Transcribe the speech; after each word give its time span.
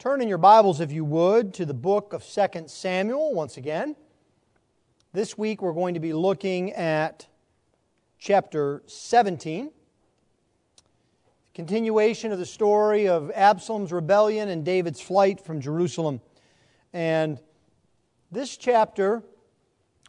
Turn 0.00 0.22
in 0.22 0.28
your 0.28 0.38
Bibles, 0.38 0.80
if 0.80 0.90
you 0.90 1.04
would, 1.04 1.52
to 1.52 1.66
the 1.66 1.74
book 1.74 2.14
of 2.14 2.24
2 2.24 2.68
Samuel 2.68 3.34
once 3.34 3.58
again. 3.58 3.94
This 5.12 5.36
week 5.36 5.60
we're 5.60 5.74
going 5.74 5.92
to 5.92 6.00
be 6.00 6.14
looking 6.14 6.72
at 6.72 7.26
chapter 8.18 8.82
17. 8.86 9.70
Continuation 11.52 12.32
of 12.32 12.38
the 12.38 12.46
story 12.46 13.08
of 13.08 13.30
Absalom's 13.34 13.92
rebellion 13.92 14.48
and 14.48 14.64
David's 14.64 15.02
flight 15.02 15.38
from 15.38 15.60
Jerusalem. 15.60 16.22
And 16.94 17.38
this 18.32 18.56
chapter 18.56 19.22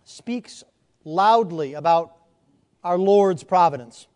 speaks 0.05 0.63
loudly 1.03 1.73
about 1.73 2.15
our 2.81 2.97
Lord's 2.97 3.43
providence. 3.43 4.07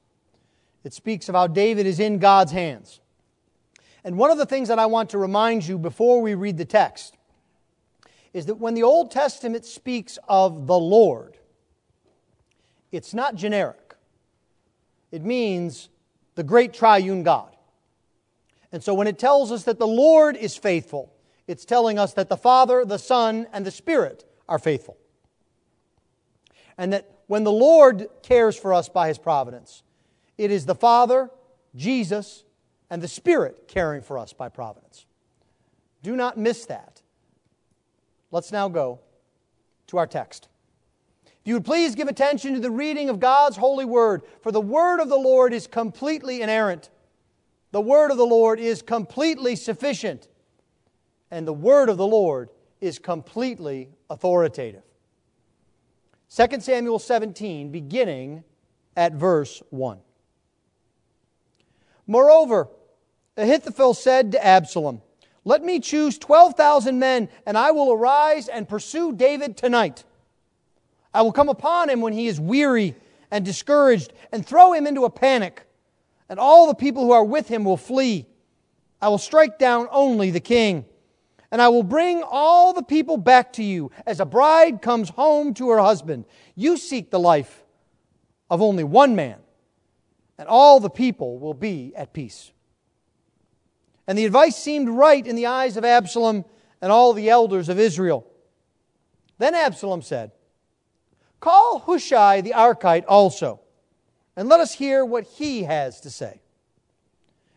It 0.86 0.94
speaks 0.94 1.28
of 1.28 1.36
how 1.36 1.48
David 1.48 1.86
is 1.86 2.00
in 2.00 2.20
God's 2.20 2.54
hands. 2.54 3.02
And 4.06 4.20
one 4.20 4.30
of 4.30 4.38
the 4.38 4.46
things 4.46 4.68
that 4.68 4.78
I 4.78 4.86
want 4.86 5.10
to 5.10 5.18
remind 5.18 5.68
you 5.68 5.80
before 5.80 6.22
we 6.22 6.36
read 6.36 6.60
the 6.60 6.66
text 6.66 7.18
is 8.34 8.46
that 8.46 8.56
when 8.56 8.76
the 8.76 8.84
Old 8.84 9.10
Testament 9.10 9.66
speaks 9.66 10.20
of 10.28 10.68
the 10.68 10.78
Lord, 10.78 11.40
it's 12.92 13.16
not 13.16 13.34
generic. 13.34 13.96
It 15.12 15.24
means 15.24 15.90
the 16.36 16.44
great 16.44 16.72
triune 16.72 17.24
God. 17.24 17.56
And 18.72 18.84
so 18.84 18.94
when 18.94 19.08
it 19.08 19.18
tells 19.18 19.52
us 19.52 19.64
that 19.64 19.80
the 19.80 19.88
Lord 19.88 20.38
is 20.38 20.56
faithful, 20.56 21.12
it's 21.48 21.66
telling 21.66 21.98
us 21.98 22.14
that 22.14 22.30
the 22.30 22.38
Father, 22.38 22.86
the 22.86 23.00
Son, 23.00 23.48
and 23.54 23.66
the 23.66 23.72
Spirit 23.72 24.24
are 24.48 24.60
faithful. 24.60 24.98
And 26.78 26.94
that 26.94 27.10
when 27.26 27.44
the 27.44 27.52
Lord 27.52 28.08
cares 28.22 28.56
for 28.56 28.72
us 28.72 28.88
by 28.88 29.08
His 29.08 29.18
providence, 29.18 29.82
it 30.38 30.52
is 30.52 30.68
the 30.68 30.76
Father, 30.76 31.32
Jesus, 31.76 32.44
and 32.90 33.02
the 33.02 33.08
Spirit 33.08 33.68
caring 33.68 34.02
for 34.02 34.18
us 34.18 34.34
by 34.34 34.50
providence. 34.50 35.06
Do 36.04 36.16
not 36.16 36.38
miss 36.38 36.66
that. 36.66 37.02
Let's 38.32 38.52
now 38.52 38.68
go 38.68 39.00
to 39.88 39.98
our 39.98 40.08
text. 40.08 40.48
If 41.26 41.50
you 41.50 41.54
would 41.56 41.66
please 41.66 41.96
give 41.96 42.08
attention 42.08 42.54
to 42.54 42.60
the 42.60 42.72
reading 42.72 43.10
of 43.10 43.20
God's 43.20 43.58
holy 43.58 43.86
word, 43.86 44.24
for 44.42 44.52
the 44.52 44.62
word 44.62 45.00
of 45.00 45.10
the 45.10 45.18
Lord 45.18 45.54
is 45.54 45.68
completely 45.68 46.42
inerrant. 46.42 46.90
The 47.72 47.82
word 47.82 48.12
of 48.12 48.18
the 48.18 48.26
Lord 48.26 48.60
is 48.60 48.82
completely 48.82 49.56
sufficient. 49.56 50.28
And 51.32 51.48
the 51.48 51.54
word 51.54 51.90
of 51.90 51.98
the 51.98 52.08
Lord 52.08 52.50
is 52.82 53.00
completely 53.00 53.90
authoritative. 54.10 54.84
2 56.30 56.60
Samuel 56.60 57.00
17, 57.00 57.72
beginning 57.72 58.44
at 58.96 59.14
verse 59.14 59.62
1. 59.70 60.00
Moreover, 62.08 62.70
Ahithophel 63.38 63.94
said 63.94 64.32
to 64.32 64.46
Absalom, 64.46 65.02
Let 65.44 65.64
me 65.64 65.80
choose 65.80 66.18
12,000 66.18 67.00
men, 67.00 67.30
and 67.46 67.58
I 67.58 67.72
will 67.72 67.92
arise 67.92 68.48
and 68.48 68.70
pursue 68.70 69.14
David 69.14 69.58
tonight. 69.58 70.04
I 71.14 71.22
will 71.22 71.32
come 71.32 71.50
upon 71.50 71.90
him 71.90 72.02
when 72.02 72.14
he 72.14 72.28
is 72.28 72.40
weary 72.40 72.96
and 73.32 73.44
discouraged, 73.44 74.14
and 74.32 74.46
throw 74.46 74.74
him 74.74 74.86
into 74.86 75.06
a 75.06 75.10
panic, 75.10 75.66
and 76.30 76.40
all 76.40 76.68
the 76.68 76.76
people 76.76 77.04
who 77.04 77.12
are 77.12 77.24
with 77.24 77.48
him 77.48 77.64
will 77.64 77.78
flee. 77.78 78.26
I 79.02 79.10
will 79.10 79.18
strike 79.18 79.58
down 79.58 79.88
only 79.92 80.32
the 80.32 80.40
king, 80.40 80.86
and 81.52 81.62
I 81.62 81.70
will 81.70 81.84
bring 81.84 82.24
all 82.24 82.74
the 82.74 82.84
people 82.84 83.18
back 83.18 83.54
to 83.54 83.64
you 83.64 83.92
as 84.06 84.20
a 84.20 84.26
bride 84.26 84.82
comes 84.82 85.10
home 85.10 85.54
to 85.56 85.70
her 85.70 85.80
husband. 85.80 86.26
You 86.56 86.78
seek 86.78 87.10
the 87.10 87.20
life 87.20 87.64
of 88.50 88.62
only 88.62 88.84
one 88.84 89.16
man 89.16 89.40
and 90.38 90.48
all 90.48 90.80
the 90.80 90.90
people 90.90 91.40
will 91.40 91.54
be 91.54 91.94
at 91.96 92.14
peace. 92.14 92.52
And 94.08 94.18
the 94.18 94.26
advice 94.26 94.56
seemed 94.56 94.90
right 94.90 95.26
in 95.26 95.36
the 95.36 95.48
eyes 95.48 95.78
of 95.78 95.86
Absalom 95.86 96.46
and 96.82 96.92
all 96.92 97.14
the 97.14 97.30
elders 97.30 97.70
of 97.70 97.80
Israel. 97.80 98.28
Then 99.38 99.56
Absalom 99.56 100.02
said, 100.02 100.32
Call 101.40 101.80
Hushai 101.80 102.42
the 102.42 102.52
Archite 102.52 103.06
also, 103.08 103.62
and 104.36 104.50
let 104.50 104.60
us 104.60 104.74
hear 104.74 105.04
what 105.04 105.24
he 105.24 105.64
has 105.64 106.02
to 106.02 106.10
say. 106.10 106.42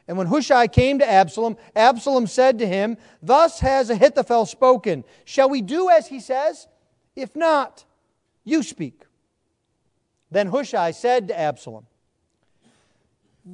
And 0.06 0.16
when 0.16 0.26
Hushai 0.26 0.68
came 0.68 0.98
to 1.00 1.08
Absalom, 1.08 1.58
Absalom 1.76 2.26
said 2.26 2.58
to 2.60 2.66
him, 2.66 2.96
Thus 3.22 3.60
has 3.60 3.90
Ahithophel 3.90 4.46
spoken. 4.46 5.04
Shall 5.26 5.50
we 5.50 5.60
do 5.60 5.90
as 5.90 6.06
he 6.06 6.18
says? 6.18 6.66
If 7.14 7.36
not, 7.36 7.84
you 8.42 8.62
speak. 8.62 9.02
Then 10.30 10.46
Hushai 10.46 10.92
said 10.92 11.28
to 11.28 11.38
Absalom, 11.38 11.86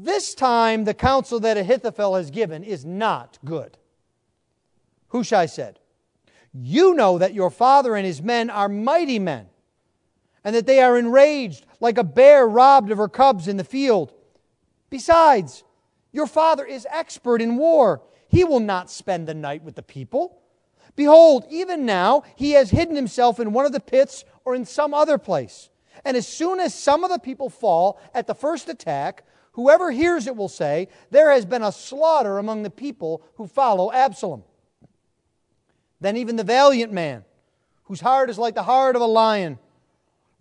this 0.03 0.35
time, 0.35 0.85
the 0.85 0.95
counsel 0.95 1.39
that 1.41 1.57
Ahithophel 1.57 2.17
has 2.17 2.31
given 2.31 2.65
is 2.65 2.85
not 2.85 3.39
good. 3.45 3.79
Hushai 5.09 5.47
said, 5.47 5.79
You 6.53 6.95
know 6.95 7.19
that 7.19 7.35
your 7.35 7.51
father 7.51 7.95
and 7.95 8.05
his 8.05 8.21
men 8.21 8.51
are 8.51 8.69
mighty 8.69 9.21
men, 9.21 9.47
and 10.43 10.55
that 10.57 10.67
they 10.67 10.81
are 10.81 10.99
enraged 10.99 11.65
like 11.79 11.97
a 11.97 12.05
bear 12.05 12.47
robbed 12.47 12.91
of 12.91 12.99
her 12.99 13.09
cubs 13.09 13.47
in 13.47 13.57
the 13.57 13.65
field. 13.65 14.13
Besides, 14.91 15.63
your 16.13 16.27
father 16.27 16.65
is 16.65 16.87
expert 16.91 17.41
in 17.41 17.57
war. 17.57 18.03
He 18.29 18.43
will 18.43 18.61
not 18.61 18.91
spend 18.91 19.29
the 19.29 19.35
night 19.35 19.63
with 19.63 19.77
the 19.77 19.83
people. 19.83 20.41
Behold, 20.97 21.47
even 21.51 21.87
now 21.87 22.25
he 22.35 22.53
has 22.53 22.71
hidden 22.71 22.97
himself 22.97 23.39
in 23.39 23.53
one 23.53 23.67
of 23.67 23.73
the 23.73 23.81
pits 23.81 24.25
or 24.45 24.55
in 24.55 24.65
some 24.65 24.93
other 24.93 25.19
place. 25.19 25.71
And 26.05 26.17
as 26.17 26.27
soon 26.27 26.59
as 26.59 26.75
some 26.75 27.05
of 27.05 27.11
the 27.11 27.19
people 27.19 27.49
fall 27.49 28.01
at 28.13 28.27
the 28.27 28.35
first 28.35 28.69
attack, 28.69 29.25
Whoever 29.55 29.93
hears 29.93 30.27
it 30.27 30.37
will 30.37 30.49
say, 30.49 30.89
There 31.11 31.31
has 31.31 31.45
been 31.45 31.63
a 31.63 31.71
slaughter 31.73 32.39
among 32.39 32.63
the 32.63 32.71
people 32.71 33.23
who 33.37 33.47
follow 33.47 33.93
Absalom. 33.93 34.43
Then 36.01 36.17
even 36.17 36.37
the 36.37 36.45
valiant 36.45 36.93
man, 36.93 37.25
whose 37.85 38.01
heart 38.01 38.31
is 38.31 38.39
like 38.39 38.57
the 38.57 38.65
heart 38.65 38.97
of 38.97 39.03
a 39.03 39.07
lion, 39.07 39.59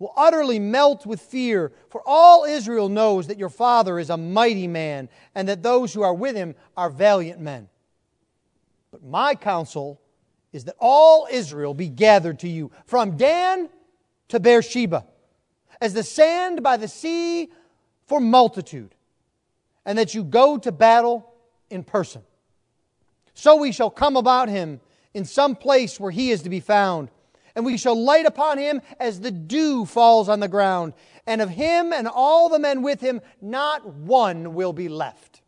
will 0.00 0.12
utterly 0.16 0.58
melt 0.58 1.06
with 1.06 1.20
fear, 1.20 1.72
for 1.90 2.02
all 2.04 2.44
Israel 2.44 2.88
knows 2.88 3.28
that 3.28 3.38
your 3.38 3.48
father 3.48 4.00
is 4.00 4.10
a 4.10 4.16
mighty 4.16 4.66
man, 4.66 5.08
and 5.34 5.48
that 5.48 5.62
those 5.62 5.94
who 5.94 6.02
are 6.02 6.12
with 6.12 6.34
him 6.34 6.56
are 6.76 6.90
valiant 6.90 7.40
men. 7.40 7.68
But 8.90 9.04
my 9.04 9.36
counsel 9.36 10.00
is 10.52 10.64
that 10.64 10.76
all 10.80 11.28
Israel 11.30 11.72
be 11.72 11.88
gathered 11.88 12.40
to 12.40 12.48
you, 12.48 12.72
from 12.84 13.16
Dan 13.16 13.68
to 14.28 14.40
Beersheba, 14.40 15.06
as 15.80 15.94
the 15.94 16.02
sand 16.02 16.64
by 16.64 16.76
the 16.76 16.88
sea 16.88 17.52
for 18.06 18.18
multitude 18.18 18.92
and 19.84 19.98
that 19.98 20.14
you 20.14 20.24
go 20.24 20.56
to 20.58 20.72
battle 20.72 21.32
in 21.70 21.84
person. 21.84 22.22
So 23.34 23.56
we 23.56 23.72
shall 23.72 23.90
come 23.90 24.16
about 24.16 24.48
him 24.48 24.80
in 25.12 25.24
some 25.24 25.56
place 25.56 25.98
where 25.98 26.10
he 26.10 26.30
is 26.30 26.42
to 26.42 26.50
be 26.50 26.60
found, 26.60 27.10
and 27.54 27.64
we 27.64 27.76
shall 27.76 28.00
light 28.00 28.26
upon 28.26 28.58
him 28.58 28.80
as 28.98 29.20
the 29.20 29.30
dew 29.30 29.84
falls 29.84 30.28
on 30.28 30.40
the 30.40 30.48
ground, 30.48 30.92
and 31.26 31.40
of 31.40 31.50
him 31.50 31.92
and 31.92 32.08
all 32.08 32.48
the 32.48 32.58
men 32.58 32.82
with 32.82 33.00
him, 33.00 33.20
not 33.40 33.86
one 33.86 34.54
will 34.54 34.72
be 34.72 34.88
left. 34.88 35.42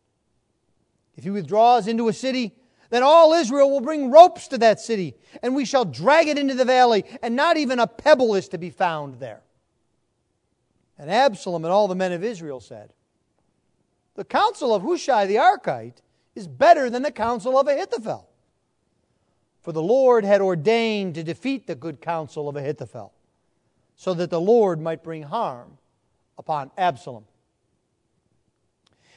If 1.16 1.24
he 1.24 1.30
withdraws 1.30 1.88
into 1.88 2.08
a 2.08 2.12
city, 2.12 2.54
then 2.90 3.02
all 3.02 3.32
Israel 3.32 3.70
will 3.70 3.80
bring 3.80 4.10
ropes 4.10 4.48
to 4.48 4.58
that 4.58 4.80
city, 4.80 5.16
and 5.42 5.54
we 5.54 5.64
shall 5.64 5.84
drag 5.84 6.28
it 6.28 6.38
into 6.38 6.54
the 6.54 6.64
valley, 6.64 7.04
and 7.22 7.34
not 7.34 7.56
even 7.56 7.78
a 7.78 7.86
pebble 7.86 8.34
is 8.34 8.48
to 8.48 8.58
be 8.58 8.70
found 8.70 9.18
there. 9.18 9.42
And 10.98 11.10
Absalom 11.10 11.64
and 11.64 11.72
all 11.72 11.88
the 11.88 11.94
men 11.94 12.12
of 12.12 12.22
Israel 12.22 12.60
said, 12.60 12.92
the 14.16 14.24
counsel 14.24 14.74
of 14.74 14.82
Hushai 14.82 15.26
the 15.26 15.36
Archite 15.36 15.98
is 16.34 16.48
better 16.48 16.90
than 16.90 17.02
the 17.02 17.12
counsel 17.12 17.58
of 17.58 17.68
Ahithophel. 17.68 18.28
For 19.60 19.72
the 19.72 19.82
Lord 19.82 20.24
had 20.24 20.40
ordained 20.40 21.14
to 21.14 21.22
defeat 21.22 21.66
the 21.66 21.74
good 21.74 22.00
counsel 22.00 22.48
of 22.48 22.56
Ahithophel, 22.56 23.12
so 23.94 24.14
that 24.14 24.30
the 24.30 24.40
Lord 24.40 24.80
might 24.80 25.02
bring 25.02 25.24
harm 25.24 25.78
upon 26.38 26.70
Absalom. 26.76 27.24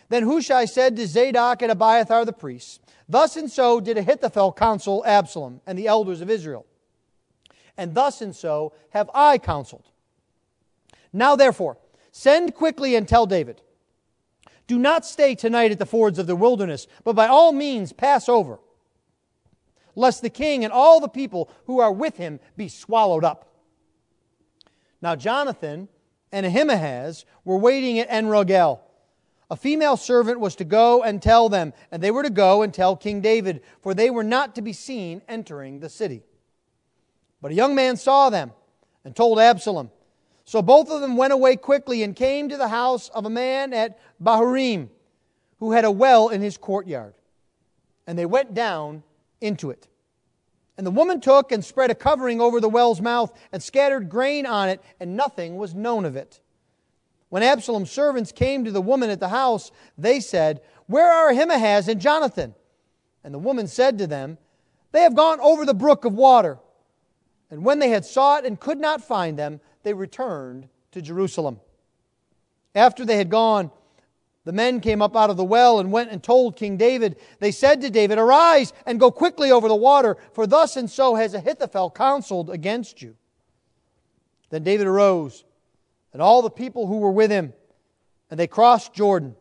Then 0.10 0.24
Hushai 0.24 0.66
said 0.66 0.96
to 0.96 1.08
Zadok 1.08 1.62
and 1.62 1.72
Abiathar 1.72 2.26
the 2.26 2.34
priests, 2.34 2.80
Thus 3.08 3.36
and 3.36 3.50
so 3.50 3.80
did 3.80 3.98
Ahithophel 3.98 4.54
counsel 4.54 5.04
Absalom 5.06 5.62
and 5.68 5.78
the 5.78 5.88
elders 5.88 6.22
of 6.22 6.30
Israel. 6.30 6.66
And 7.78 7.94
thus 7.94 8.22
and 8.22 8.36
so 8.36 8.74
have 8.90 9.10
I 9.14 9.38
counseled. 9.38 9.90
Now 11.14 11.36
therefore, 11.36 11.78
send 12.12 12.56
quickly 12.56 12.96
and 12.96 13.08
tell 13.08 13.26
David, 13.26 13.62
do 14.70 14.78
not 14.78 15.04
stay 15.04 15.34
tonight 15.34 15.72
at 15.72 15.80
the 15.80 15.86
fords 15.86 16.20
of 16.20 16.28
the 16.28 16.36
wilderness, 16.36 16.86
but 17.04 17.16
by 17.16 17.28
all 17.28 17.52
means 17.52 17.92
pass 17.92 18.30
over, 18.30 18.60
lest 19.96 20.22
the 20.22 20.30
king 20.30 20.64
and 20.64 20.72
all 20.72 21.00
the 21.00 21.10
people 21.10 21.50
who 21.66 21.80
are 21.80 21.92
with 21.92 22.18
him 22.18 22.40
be 22.56 22.70
swallowed 22.70 23.24
up. 23.24 23.52
Now 25.02 25.16
Jonathan 25.16 25.90
and 26.32 26.46
Ahimaaz 26.46 27.26
were 27.44 27.58
waiting 27.58 27.98
at 27.98 28.12
Enrogel. 28.12 28.80
A 29.50 29.56
female 29.56 29.98
servant 29.98 30.40
was 30.40 30.56
to 30.58 30.66
go 30.66 31.02
and 31.02 31.20
tell 31.20 31.50
them, 31.50 31.74
and 31.92 32.04
they 32.04 32.12
were 32.12 32.22
to 32.22 32.30
go 32.30 32.62
and 32.62 32.72
tell 32.72 32.96
King 32.96 33.22
David, 33.22 33.64
for 33.82 33.96
they 33.96 34.12
were 34.12 34.24
not 34.24 34.54
to 34.54 34.62
be 34.62 34.72
seen 34.72 35.24
entering 35.28 35.80
the 35.80 35.90
city. 35.90 36.22
But 37.42 37.54
a 37.54 37.56
young 37.56 37.74
man 37.74 37.98
saw 37.98 38.30
them 38.30 38.52
and 39.04 39.16
told 39.16 39.40
Absalom. 39.40 39.90
So 40.50 40.64
both 40.64 40.90
of 40.90 41.02
them 41.02 41.16
went 41.16 41.32
away 41.32 41.58
quickly 41.58 42.02
and 42.02 42.16
came 42.16 42.50
to 42.50 42.58
the 42.58 42.70
house 42.70 43.10
of 43.10 43.24
a 43.24 43.30
man 43.30 43.72
at 43.72 44.00
Bahurim 44.20 44.90
who 45.60 45.74
had 45.74 45.86
a 45.86 45.92
well 45.92 46.30
in 46.30 46.42
his 46.42 46.58
courtyard. 46.58 47.14
And 48.08 48.18
they 48.18 48.26
went 48.26 48.56
down 48.56 49.04
into 49.42 49.70
it. 49.70 49.88
And 50.76 50.88
the 50.88 50.92
woman 50.92 51.22
took 51.22 51.52
and 51.52 51.64
spread 51.64 51.92
a 51.92 51.94
covering 51.94 52.42
over 52.42 52.60
the 52.60 52.68
well's 52.68 53.00
mouth 53.00 53.32
and 53.52 53.62
scattered 53.62 54.10
grain 54.10 54.48
on 54.48 54.70
it, 54.70 54.82
and 55.00 55.16
nothing 55.16 55.56
was 55.56 55.76
known 55.76 56.04
of 56.04 56.16
it. 56.16 56.42
When 57.30 57.44
Absalom's 57.44 57.92
servants 57.92 58.32
came 58.32 58.66
to 58.66 58.72
the 58.72 58.82
woman 58.82 59.12
at 59.12 59.20
the 59.20 59.30
house, 59.30 59.72
they 60.00 60.20
said, 60.20 60.62
Where 60.88 61.12
are 61.12 61.30
Ahimaaz 61.30 61.88
and 61.88 62.02
Jonathan? 62.02 62.56
And 63.24 63.36
the 63.36 63.38
woman 63.38 63.68
said 63.68 64.00
to 64.00 64.08
them, 64.08 64.40
They 64.94 65.04
have 65.04 65.14
gone 65.14 65.40
over 65.42 65.64
the 65.64 65.76
brook 65.76 66.06
of 66.06 66.16
water. 66.16 66.58
And 67.52 67.64
when 67.64 67.78
they 67.78 67.90
had 67.90 68.04
sought 68.04 68.48
and 68.48 68.60
could 68.60 68.80
not 68.80 69.04
find 69.04 69.38
them, 69.38 69.60
they 69.90 69.94
returned 69.96 70.70
to 70.92 71.02
Jerusalem. 71.02 71.60
After 72.76 73.06
they 73.06 73.18
had 73.18 73.32
gone, 73.32 73.72
the 74.46 74.52
men 74.52 74.82
came 74.82 75.02
up 75.02 75.16
out 75.16 75.32
of 75.32 75.38
the 75.38 75.44
well 75.44 75.80
and 75.80 75.92
went 75.92 76.12
and 76.12 76.22
told 76.22 76.56
King 76.56 76.78
David. 76.78 77.16
They 77.40 77.50
said 77.50 77.82
to 77.82 77.90
David, 77.90 78.20
Arise 78.20 78.72
and 78.86 79.00
go 79.00 79.10
quickly 79.10 79.50
over 79.50 79.68
the 79.68 79.74
water, 79.74 80.18
for 80.34 80.46
thus 80.46 80.78
and 80.78 80.88
so 80.92 81.16
has 81.16 81.34
Ahithophel 81.34 81.90
counseled 81.90 82.52
against 82.52 83.02
you. 83.02 83.16
Then 84.52 84.62
David 84.62 84.86
arose, 84.86 85.44
and 86.14 86.22
all 86.22 86.44
the 86.44 86.52
people 86.52 86.86
who 86.86 87.00
were 87.00 87.10
with 87.10 87.32
him, 87.32 87.54
and 88.30 88.40
they 88.40 88.46
crossed 88.46 88.94
Jordan. 88.94 89.36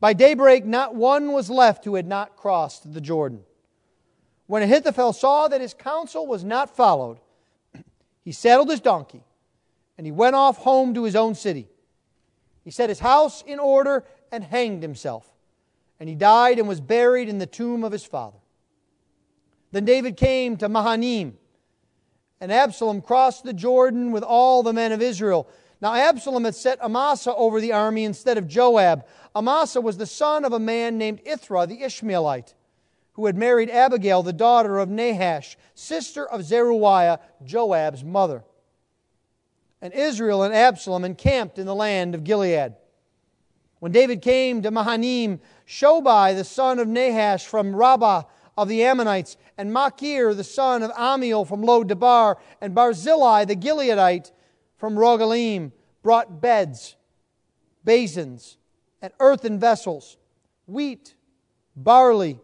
By 0.00 0.14
daybreak, 0.14 0.64
not 0.64 0.94
one 0.94 1.32
was 1.32 1.50
left 1.50 1.84
who 1.84 1.96
had 1.96 2.06
not 2.06 2.34
crossed 2.34 2.94
the 2.94 3.02
Jordan. 3.02 3.42
When 4.46 4.62
Ahithophel 4.62 5.12
saw 5.12 5.48
that 5.48 5.60
his 5.60 5.74
counsel 5.74 6.26
was 6.26 6.44
not 6.44 6.74
followed, 6.74 7.18
he 8.24 8.32
saddled 8.32 8.70
his 8.70 8.80
donkey, 8.80 9.22
and 9.98 10.06
he 10.06 10.12
went 10.12 10.36
off 10.36 10.58
home 10.58 10.94
to 10.94 11.04
his 11.04 11.16
own 11.16 11.34
city. 11.34 11.68
He 12.64 12.70
set 12.70 12.88
his 12.88 13.00
house 13.00 13.42
in 13.46 13.58
order 13.58 14.04
and 14.32 14.42
hanged 14.42 14.82
himself. 14.82 15.26
And 15.98 16.08
he 16.08 16.14
died 16.14 16.58
and 16.58 16.68
was 16.68 16.80
buried 16.80 17.28
in 17.28 17.38
the 17.38 17.46
tomb 17.46 17.84
of 17.84 17.92
his 17.92 18.04
father. 18.04 18.38
Then 19.72 19.84
David 19.84 20.16
came 20.16 20.56
to 20.58 20.68
Mahanaim, 20.68 21.38
and 22.40 22.52
Absalom 22.52 23.00
crossed 23.00 23.44
the 23.44 23.52
Jordan 23.52 24.12
with 24.12 24.22
all 24.22 24.62
the 24.62 24.72
men 24.72 24.92
of 24.92 25.00
Israel. 25.02 25.48
Now 25.80 25.94
Absalom 25.94 26.44
had 26.44 26.54
set 26.54 26.82
Amasa 26.82 27.34
over 27.34 27.60
the 27.60 27.72
army 27.72 28.04
instead 28.04 28.38
of 28.38 28.46
Joab. 28.46 29.06
Amasa 29.34 29.80
was 29.80 29.96
the 29.96 30.06
son 30.06 30.44
of 30.44 30.52
a 30.52 30.58
man 30.58 30.98
named 30.98 31.20
Ithra 31.24 31.66
the 31.66 31.82
Ishmaelite, 31.82 32.54
who 33.14 33.26
had 33.26 33.36
married 33.36 33.70
Abigail, 33.70 34.22
the 34.22 34.32
daughter 34.32 34.78
of 34.78 34.90
Nahash, 34.90 35.56
sister 35.74 36.26
of 36.26 36.44
Zeruiah, 36.44 37.20
Joab's 37.44 38.04
mother. 38.04 38.44
And 39.82 39.92
Israel 39.92 40.42
and 40.42 40.54
Absalom 40.54 41.04
encamped 41.04 41.58
in 41.58 41.66
the 41.66 41.74
land 41.74 42.14
of 42.14 42.24
Gilead. 42.24 42.74
When 43.78 43.92
David 43.92 44.22
came 44.22 44.62
to 44.62 44.70
Mahanaim, 44.70 45.40
Shobai, 45.66 46.34
the 46.34 46.44
son 46.44 46.78
of 46.78 46.88
Nahash 46.88 47.46
from 47.46 47.76
Rabbah 47.76 48.22
of 48.56 48.68
the 48.68 48.82
Ammonites, 48.82 49.36
and 49.58 49.72
Machir, 49.72 50.32
the 50.34 50.44
son 50.44 50.82
of 50.82 50.90
Ammiel 50.92 51.46
from 51.46 51.62
Lo-debar, 51.62 52.38
and 52.60 52.74
Barzillai, 52.74 53.44
the 53.44 53.56
Gileadite 53.56 54.32
from 54.78 54.96
Rogelim, 54.96 55.72
brought 56.02 56.40
beds, 56.40 56.96
basins, 57.84 58.56
and 59.02 59.12
earthen 59.20 59.58
vessels, 59.58 60.16
wheat, 60.66 61.14
barley, 61.76 62.40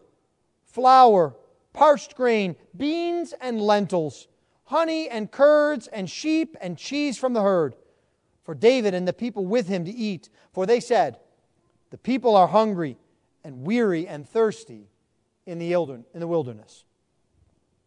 flour, 0.65 1.35
parched 1.73 2.15
grain, 2.15 2.55
beans, 2.77 3.33
and 3.41 3.59
lentils, 3.59 4.27
honey 4.65 5.09
and 5.09 5.31
curds, 5.31 5.87
and 5.87 6.09
sheep 6.09 6.55
and 6.61 6.77
cheese 6.77 7.17
from 7.17 7.33
the 7.33 7.41
herd, 7.41 7.75
for 8.43 8.55
David 8.55 8.93
and 8.93 9.07
the 9.07 9.13
people 9.13 9.45
with 9.45 9.67
him 9.67 9.85
to 9.85 9.91
eat. 9.91 10.29
For 10.51 10.65
they 10.65 10.79
said, 10.79 11.19
the 11.89 11.97
people 11.97 12.35
are 12.35 12.47
hungry 12.47 12.97
and 13.43 13.65
weary 13.65 14.07
and 14.07 14.27
thirsty 14.27 14.87
in 15.45 15.59
the 15.59 16.27
wilderness. 16.27 16.85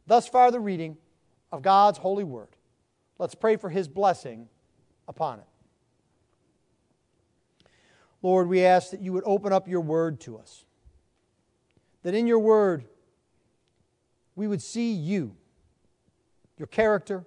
Thus 0.06 0.28
far, 0.28 0.50
the 0.50 0.60
reading 0.60 0.96
of 1.50 1.62
God's 1.62 1.98
holy 1.98 2.24
word. 2.24 2.50
Let's 3.18 3.34
pray 3.34 3.56
for 3.56 3.70
his 3.70 3.88
blessing 3.88 4.48
upon 5.08 5.38
it. 5.38 5.46
Lord, 8.22 8.48
we 8.48 8.64
ask 8.64 8.90
that 8.90 9.00
you 9.00 9.12
would 9.12 9.24
open 9.26 9.52
up 9.52 9.68
your 9.68 9.80
word 9.80 10.20
to 10.20 10.36
us, 10.38 10.64
that 12.02 12.14
in 12.14 12.26
your 12.26 12.38
word 12.38 12.84
we 14.34 14.46
would 14.46 14.62
see 14.62 14.92
you, 14.92 15.34
your 16.58 16.66
character, 16.66 17.24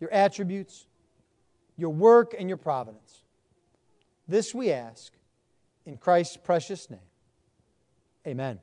your 0.00 0.12
attributes, 0.12 0.86
your 1.76 1.90
work, 1.90 2.34
and 2.38 2.48
your 2.48 2.56
providence. 2.56 3.22
This 4.28 4.54
we 4.54 4.70
ask 4.70 5.12
in 5.84 5.96
Christ's 5.96 6.36
precious 6.36 6.88
name. 6.88 7.00
Amen. 8.26 8.60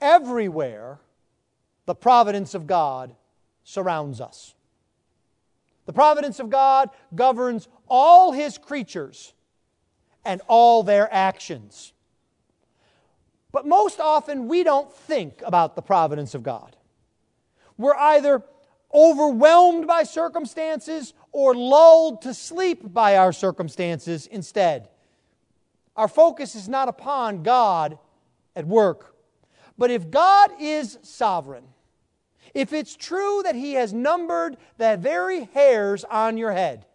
Everywhere, 0.00 0.98
the 1.86 1.94
providence 1.94 2.54
of 2.54 2.66
God 2.66 3.14
surrounds 3.62 4.20
us. 4.20 4.54
The 5.86 5.94
providence 5.94 6.40
of 6.40 6.50
God 6.50 6.90
governs 7.14 7.68
all 7.88 8.32
His 8.32 8.58
creatures 8.58 9.32
and 10.24 10.42
all 10.46 10.82
their 10.82 11.12
actions. 11.12 11.93
But 13.54 13.68
most 13.68 14.00
often, 14.00 14.48
we 14.48 14.64
don't 14.64 14.92
think 14.92 15.40
about 15.46 15.76
the 15.76 15.80
providence 15.80 16.34
of 16.34 16.42
God. 16.42 16.74
We're 17.78 17.94
either 17.94 18.42
overwhelmed 18.92 19.86
by 19.86 20.02
circumstances 20.02 21.14
or 21.30 21.54
lulled 21.54 22.22
to 22.22 22.34
sleep 22.34 22.92
by 22.92 23.16
our 23.16 23.32
circumstances 23.32 24.26
instead. 24.26 24.88
Our 25.94 26.08
focus 26.08 26.56
is 26.56 26.68
not 26.68 26.88
upon 26.88 27.44
God 27.44 27.96
at 28.56 28.66
work. 28.66 29.14
But 29.78 29.92
if 29.92 30.10
God 30.10 30.50
is 30.58 30.98
sovereign, 31.02 31.66
if 32.54 32.72
it's 32.72 32.96
true 32.96 33.42
that 33.44 33.54
He 33.54 33.74
has 33.74 33.92
numbered 33.92 34.56
the 34.78 34.96
very 34.96 35.44
hairs 35.44 36.02
on 36.02 36.38
your 36.38 36.50
head 36.50 36.86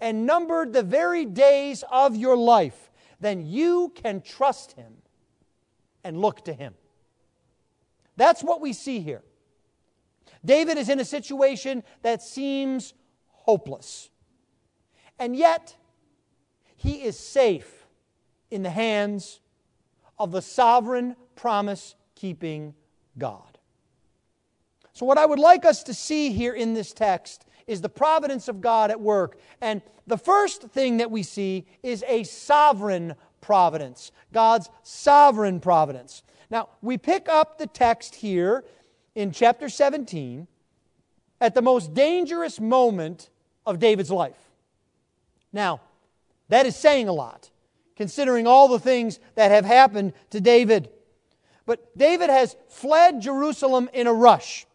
and 0.00 0.26
numbered 0.26 0.72
the 0.72 0.82
very 0.82 1.24
days 1.24 1.84
of 1.88 2.16
your 2.16 2.36
life, 2.36 2.90
then 3.20 3.46
you 3.46 3.92
can 3.94 4.20
trust 4.20 4.72
Him 4.72 4.97
and 6.04 6.20
look 6.20 6.44
to 6.44 6.52
Him. 6.52 6.74
That's 8.16 8.42
what 8.42 8.60
we 8.60 8.72
see 8.72 9.00
here. 9.00 9.22
David 10.44 10.78
is 10.78 10.88
in 10.88 11.00
a 11.00 11.04
situation 11.04 11.82
that 12.02 12.22
seems 12.22 12.94
hopeless. 13.28 14.10
And 15.18 15.34
yet, 15.34 15.76
he 16.76 17.02
is 17.02 17.18
safe 17.18 17.86
in 18.50 18.62
the 18.62 18.70
hands 18.70 19.40
of 20.18 20.32
the 20.32 20.42
sovereign, 20.42 21.16
promise 21.34 21.94
keeping 22.14 22.74
God. 23.16 23.58
So, 24.92 25.06
what 25.06 25.18
I 25.18 25.26
would 25.26 25.38
like 25.38 25.64
us 25.64 25.82
to 25.84 25.94
see 25.94 26.32
here 26.32 26.54
in 26.54 26.74
this 26.74 26.92
text 26.92 27.46
is 27.66 27.80
the 27.80 27.88
providence 27.88 28.48
of 28.48 28.60
God 28.60 28.90
at 28.90 29.00
work. 29.00 29.38
And 29.60 29.82
the 30.06 30.18
first 30.18 30.62
thing 30.62 30.96
that 30.96 31.10
we 31.10 31.22
see 31.22 31.66
is 31.82 32.04
a 32.08 32.24
sovereign 32.24 33.14
providence, 33.40 34.12
God's 34.32 34.68
sovereign 34.82 35.60
providence. 35.60 36.22
Now, 36.50 36.68
we 36.80 36.98
pick 36.98 37.28
up 37.28 37.58
the 37.58 37.66
text 37.66 38.16
here 38.16 38.64
in 39.14 39.32
chapter 39.32 39.68
17 39.68 40.46
at 41.40 41.54
the 41.54 41.62
most 41.62 41.94
dangerous 41.94 42.60
moment 42.60 43.30
of 43.66 43.78
David's 43.78 44.10
life. 44.10 44.38
Now, 45.52 45.80
that 46.48 46.66
is 46.66 46.76
saying 46.76 47.08
a 47.08 47.12
lot, 47.12 47.50
considering 47.96 48.46
all 48.46 48.68
the 48.68 48.78
things 48.78 49.18
that 49.34 49.50
have 49.50 49.64
happened 49.64 50.12
to 50.30 50.40
David. 50.40 50.88
But 51.66 51.96
David 51.96 52.30
has 52.30 52.56
fled 52.68 53.20
Jerusalem 53.20 53.90
in 53.92 54.06
a 54.06 54.12
rush 54.12 54.66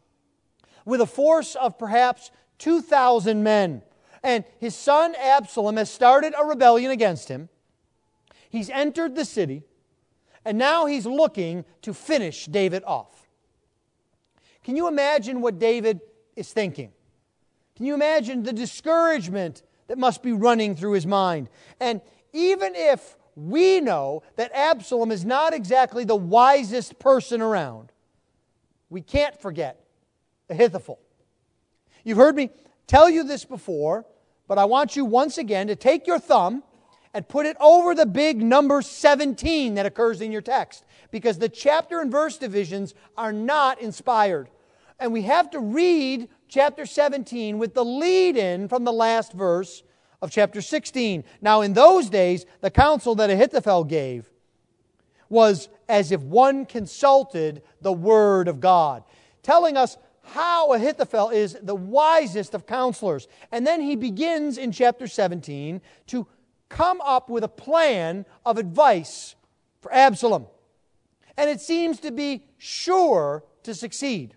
with 0.85 1.01
a 1.01 1.07
force 1.07 1.55
of 1.55 1.79
perhaps 1.79 2.31
2,000 2.59 3.43
men. 3.43 3.81
And 4.21 4.45
his 4.59 4.75
son 4.75 5.15
Absalom 5.15 5.77
has 5.77 5.89
started 5.89 6.33
a 6.39 6.45
rebellion 6.45 6.91
against 6.91 7.29
him. 7.29 7.49
He's 8.53 8.69
entered 8.69 9.15
the 9.15 9.25
city, 9.25 9.63
and 10.45 10.59
now 10.59 10.85
he's 10.85 11.07
looking 11.07 11.65
to 11.81 11.91
finish 11.91 12.45
David 12.45 12.83
off. 12.85 13.27
Can 14.63 14.75
you 14.75 14.87
imagine 14.87 15.41
what 15.41 15.57
David 15.57 16.01
is 16.35 16.53
thinking? 16.53 16.91
Can 17.75 17.87
you 17.87 17.95
imagine 17.95 18.43
the 18.43 18.53
discouragement 18.53 19.63
that 19.87 19.97
must 19.97 20.21
be 20.21 20.33
running 20.33 20.75
through 20.75 20.91
his 20.91 21.07
mind? 21.07 21.49
And 21.79 21.99
even 22.31 22.75
if 22.75 23.17
we 23.35 23.81
know 23.81 24.21
that 24.35 24.51
Absalom 24.53 25.11
is 25.11 25.25
not 25.25 25.55
exactly 25.55 26.05
the 26.05 26.15
wisest 26.15 26.99
person 26.99 27.41
around, 27.41 27.91
we 28.91 29.01
can't 29.01 29.35
forget 29.41 29.83
Ahithophel. 30.47 30.99
You've 32.03 32.19
heard 32.19 32.35
me 32.35 32.51
tell 32.85 33.09
you 33.09 33.23
this 33.23 33.45
before, 33.45 34.05
but 34.47 34.59
I 34.59 34.65
want 34.65 34.95
you 34.95 35.05
once 35.05 35.39
again 35.39 35.65
to 35.69 35.75
take 35.75 36.05
your 36.05 36.19
thumb 36.19 36.61
and 37.13 37.27
put 37.27 37.45
it 37.45 37.55
over 37.59 37.93
the 37.93 38.05
big 38.05 38.41
number 38.41 38.81
17 38.81 39.75
that 39.75 39.85
occurs 39.85 40.21
in 40.21 40.31
your 40.31 40.41
text 40.41 40.83
because 41.11 41.37
the 41.37 41.49
chapter 41.49 42.01
and 42.01 42.11
verse 42.11 42.37
divisions 42.37 42.93
are 43.15 43.31
not 43.31 43.79
inspired. 43.79 44.49
And 44.99 45.13
we 45.13 45.23
have 45.23 45.51
to 45.51 45.59
read 45.59 46.29
chapter 46.47 46.85
17 46.85 47.57
with 47.57 47.73
the 47.73 47.85
lead 47.85 48.37
in 48.37 48.67
from 48.67 48.83
the 48.83 48.93
last 48.93 49.33
verse 49.33 49.83
of 50.21 50.31
chapter 50.31 50.61
16. 50.61 51.23
Now, 51.41 51.61
in 51.61 51.73
those 51.73 52.09
days, 52.09 52.45
the 52.61 52.71
counsel 52.71 53.15
that 53.15 53.29
Ahithophel 53.29 53.83
gave 53.83 54.31
was 55.29 55.67
as 55.89 56.11
if 56.11 56.21
one 56.21 56.65
consulted 56.65 57.61
the 57.81 57.91
Word 57.91 58.47
of 58.47 58.59
God, 58.59 59.03
telling 59.41 59.75
us 59.75 59.97
how 60.23 60.71
Ahithophel 60.71 61.29
is 61.29 61.57
the 61.61 61.75
wisest 61.75 62.53
of 62.53 62.65
counselors. 62.65 63.27
And 63.51 63.67
then 63.67 63.81
he 63.81 63.95
begins 63.95 64.57
in 64.57 64.71
chapter 64.71 65.07
17 65.07 65.81
to 66.07 66.27
come 66.73 66.99
up 67.01 67.29
with 67.29 67.43
a 67.43 67.47
plan 67.47 68.25
of 68.45 68.57
advice 68.57 69.35
for 69.79 69.93
Absalom. 69.93 70.47
And 71.37 71.49
it 71.49 71.61
seems 71.61 71.99
to 71.99 72.11
be 72.11 72.43
sure 72.57 73.43
to 73.61 73.75
succeed. 73.75 74.33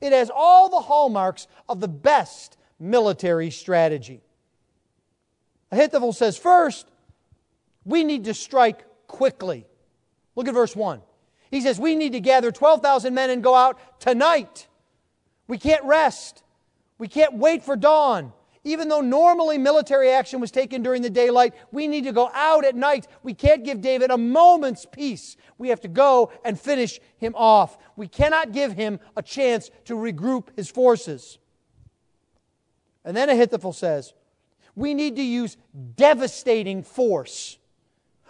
It 0.00 0.12
has 0.12 0.30
all 0.34 0.68
the 0.68 0.80
hallmarks 0.80 1.46
of 1.66 1.80
the 1.80 1.88
best 1.88 2.58
military 2.78 3.50
strategy. 3.50 4.20
Ahithophel 5.72 6.12
says, 6.12 6.36
first, 6.36 6.86
we 7.84 8.04
need 8.04 8.24
to 8.24 8.34
strike 8.34 8.84
quickly. 9.06 9.66
Look 10.36 10.48
at 10.48 10.54
verse 10.54 10.76
1. 10.76 11.00
He 11.50 11.60
says, 11.62 11.78
We 11.78 11.94
need 11.94 12.12
to 12.12 12.20
gather 12.20 12.50
12,000 12.50 13.14
men 13.14 13.30
and 13.30 13.42
go 13.42 13.54
out 13.54 13.78
tonight. 14.00 14.66
We 15.46 15.56
can't 15.56 15.84
rest. 15.84 16.42
We 16.98 17.08
can't 17.08 17.34
wait 17.34 17.62
for 17.62 17.76
dawn. 17.76 18.32
Even 18.64 18.88
though 18.88 19.02
normally 19.02 19.58
military 19.58 20.10
action 20.10 20.40
was 20.40 20.50
taken 20.50 20.82
during 20.82 21.02
the 21.02 21.10
daylight, 21.10 21.54
we 21.70 21.86
need 21.86 22.04
to 22.04 22.12
go 22.12 22.30
out 22.32 22.64
at 22.64 22.74
night. 22.74 23.06
We 23.22 23.34
can't 23.34 23.62
give 23.62 23.82
David 23.82 24.10
a 24.10 24.16
moment's 24.16 24.86
peace. 24.90 25.36
We 25.58 25.68
have 25.68 25.82
to 25.82 25.88
go 25.88 26.32
and 26.44 26.58
finish 26.58 26.98
him 27.18 27.34
off. 27.36 27.76
We 27.94 28.08
cannot 28.08 28.52
give 28.52 28.72
him 28.72 29.00
a 29.16 29.22
chance 29.22 29.70
to 29.84 29.94
regroup 29.94 30.48
his 30.56 30.70
forces. 30.70 31.38
And 33.04 33.14
then 33.14 33.28
Ahithophel 33.28 33.74
says, 33.74 34.14
we 34.74 34.94
need 34.94 35.16
to 35.16 35.22
use 35.22 35.58
devastating 35.94 36.82
force. 36.82 37.58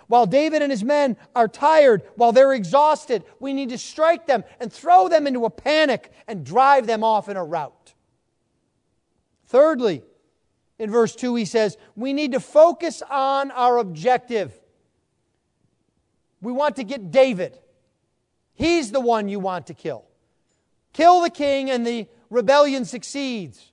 While 0.09 0.27
David 0.27 0.63
and 0.63 0.71
his 0.71 0.85
men 0.85 1.17
are 1.35 1.49
tired, 1.49 2.03
while 2.17 2.33
they're 2.33 2.53
exhausted, 2.53 3.25
we 3.39 3.55
need 3.55 3.71
to 3.71 3.79
strike 3.79 4.27
them 4.27 4.45
and 4.61 4.71
throw 4.71 5.09
them 5.09 5.27
into 5.29 5.45
a 5.45 5.51
panic 5.51 6.13
and 6.27 6.45
drive 6.45 6.87
them 6.89 7.05
off 7.05 7.29
in 7.29 7.37
a 7.37 7.45
rout. 7.45 7.95
Thirdly, 9.47 10.03
in 10.79 10.91
verse 10.91 11.15
2, 11.15 11.35
he 11.37 11.45
says, 11.45 11.77
we 11.95 12.13
need 12.13 12.33
to 12.33 12.41
focus 12.41 13.03
on 13.09 13.51
our 13.53 13.79
objective. 13.79 14.53
We 16.41 16.53
want 16.53 16.77
to 16.77 16.85
get 16.85 17.11
David. 17.11 17.59
He's 18.55 18.91
the 18.91 19.01
one 19.01 19.29
you 19.29 19.39
want 19.39 19.69
to 19.69 19.75
kill. 19.75 20.05
Kill 20.93 21.23
the 21.23 21.31
king, 21.31 21.71
and 21.71 21.87
the 21.87 22.07
rebellion 22.31 22.85
succeeds. 22.85 23.73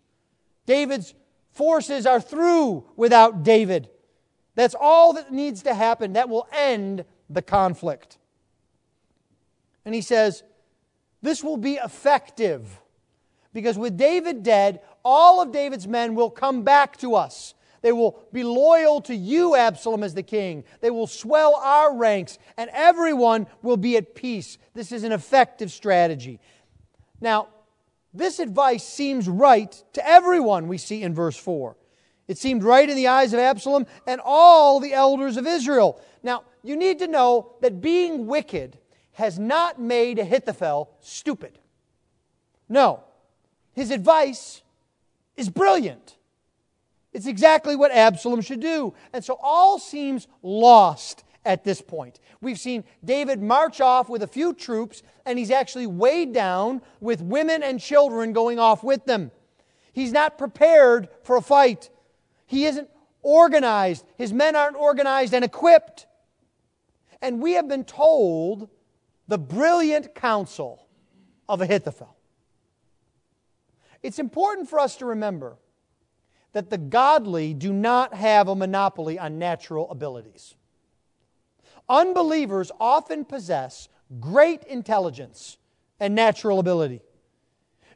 David's 0.65 1.13
forces 1.51 2.05
are 2.05 2.21
through 2.21 2.85
without 2.95 3.43
David. 3.43 3.89
That's 4.55 4.75
all 4.79 5.13
that 5.13 5.31
needs 5.31 5.63
to 5.63 5.73
happen. 5.73 6.13
That 6.13 6.29
will 6.29 6.47
end 6.51 7.05
the 7.29 7.41
conflict. 7.41 8.17
And 9.85 9.95
he 9.95 10.01
says, 10.01 10.43
This 11.21 11.43
will 11.43 11.57
be 11.57 11.75
effective 11.75 12.81
because 13.53 13.77
with 13.77 13.97
David 13.97 14.43
dead, 14.43 14.81
all 15.03 15.41
of 15.41 15.51
David's 15.51 15.87
men 15.87 16.15
will 16.15 16.29
come 16.29 16.63
back 16.63 16.97
to 16.97 17.15
us. 17.15 17.53
They 17.81 17.91
will 17.91 18.19
be 18.31 18.43
loyal 18.43 19.01
to 19.01 19.15
you, 19.15 19.55
Absalom, 19.55 20.03
as 20.03 20.13
the 20.13 20.23
king. 20.23 20.63
They 20.81 20.91
will 20.91 21.07
swell 21.07 21.55
our 21.55 21.95
ranks, 21.95 22.37
and 22.57 22.69
everyone 22.73 23.47
will 23.63 23.77
be 23.77 23.97
at 23.97 24.13
peace. 24.13 24.57
This 24.73 24.91
is 24.91 25.03
an 25.03 25.11
effective 25.11 25.71
strategy. 25.71 26.39
Now, 27.19 27.47
this 28.13 28.39
advice 28.39 28.83
seems 28.83 29.27
right 29.27 29.71
to 29.93 30.07
everyone 30.07 30.67
we 30.67 30.77
see 30.77 31.01
in 31.01 31.13
verse 31.13 31.37
4. 31.37 31.75
It 32.27 32.37
seemed 32.37 32.63
right 32.63 32.89
in 32.89 32.95
the 32.95 33.07
eyes 33.07 33.33
of 33.33 33.39
Absalom 33.39 33.87
and 34.05 34.21
all 34.23 34.79
the 34.79 34.93
elders 34.93 35.37
of 35.37 35.47
Israel. 35.47 35.99
Now, 36.21 36.43
you 36.63 36.75
need 36.75 36.99
to 36.99 37.07
know 37.07 37.55
that 37.61 37.81
being 37.81 38.27
wicked 38.27 38.77
has 39.13 39.39
not 39.39 39.79
made 39.79 40.19
Ahithophel 40.19 40.91
stupid. 40.99 41.59
No, 42.69 43.03
his 43.73 43.91
advice 43.91 44.61
is 45.35 45.49
brilliant. 45.49 46.17
It's 47.13 47.27
exactly 47.27 47.75
what 47.75 47.91
Absalom 47.91 48.41
should 48.41 48.61
do. 48.61 48.93
And 49.13 49.23
so 49.23 49.37
all 49.41 49.79
seems 49.79 50.27
lost 50.41 51.23
at 51.43 51.63
this 51.63 51.81
point. 51.81 52.19
We've 52.41 52.59
seen 52.59 52.83
David 53.03 53.41
march 53.41 53.81
off 53.81 54.09
with 54.09 54.23
a 54.23 54.27
few 54.27 54.53
troops, 54.53 55.03
and 55.25 55.37
he's 55.37 55.51
actually 55.51 55.87
weighed 55.87 56.33
down 56.33 56.81
with 56.99 57.21
women 57.21 57.63
and 57.63 57.79
children 57.79 58.33
going 58.33 58.59
off 58.59 58.83
with 58.83 59.05
them. 59.05 59.31
He's 59.93 60.11
not 60.11 60.37
prepared 60.37 61.09
for 61.23 61.35
a 61.35 61.41
fight. 61.41 61.89
He 62.45 62.65
isn't 62.65 62.89
organized. 63.21 64.05
His 64.17 64.31
men 64.31 64.55
aren't 64.55 64.77
organized 64.77 65.33
and 65.33 65.43
equipped. 65.43 66.05
And 67.21 67.41
we 67.41 67.53
have 67.53 67.67
been 67.67 67.83
told 67.83 68.69
the 69.27 69.37
brilliant 69.37 70.15
counsel 70.15 70.87
of 71.47 71.61
Ahithophel. 71.61 72.15
It's 74.03 74.19
important 74.19 74.69
for 74.69 74.79
us 74.79 74.95
to 74.97 75.05
remember 75.05 75.57
that 76.53 76.69
the 76.69 76.77
godly 76.77 77.53
do 77.53 77.71
not 77.71 78.13
have 78.13 78.47
a 78.47 78.55
monopoly 78.55 79.17
on 79.17 79.39
natural 79.39 79.89
abilities. 79.89 80.55
Unbelievers 81.87 82.71
often 82.79 83.25
possess 83.25 83.87
great 84.19 84.63
intelligence 84.63 85.57
and 85.99 86.15
natural 86.15 86.59
ability. 86.59 87.01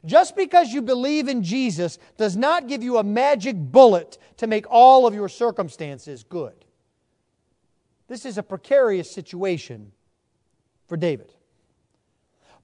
Just 0.04 0.36
because 0.36 0.72
you 0.72 0.82
believe 0.82 1.28
in 1.28 1.42
Jesus 1.42 1.98
does 2.16 2.36
not 2.36 2.68
give 2.68 2.82
you 2.82 2.98
a 2.98 3.02
magic 3.02 3.56
bullet 3.56 4.18
to 4.36 4.46
make 4.46 4.64
all 4.70 5.06
of 5.06 5.14
your 5.14 5.28
circumstances 5.28 6.22
good. 6.22 6.64
This 8.06 8.24
is 8.24 8.38
a 8.38 8.42
precarious 8.42 9.10
situation 9.10 9.92
for 10.86 10.96
David. 10.96 11.32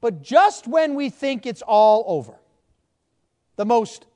But 0.00 0.22
just 0.22 0.68
when 0.68 0.94
we 0.94 1.10
think 1.10 1.46
it's 1.46 1.62
all 1.62 2.04
over, 2.06 2.34
the 3.62 3.66
most 3.66 4.06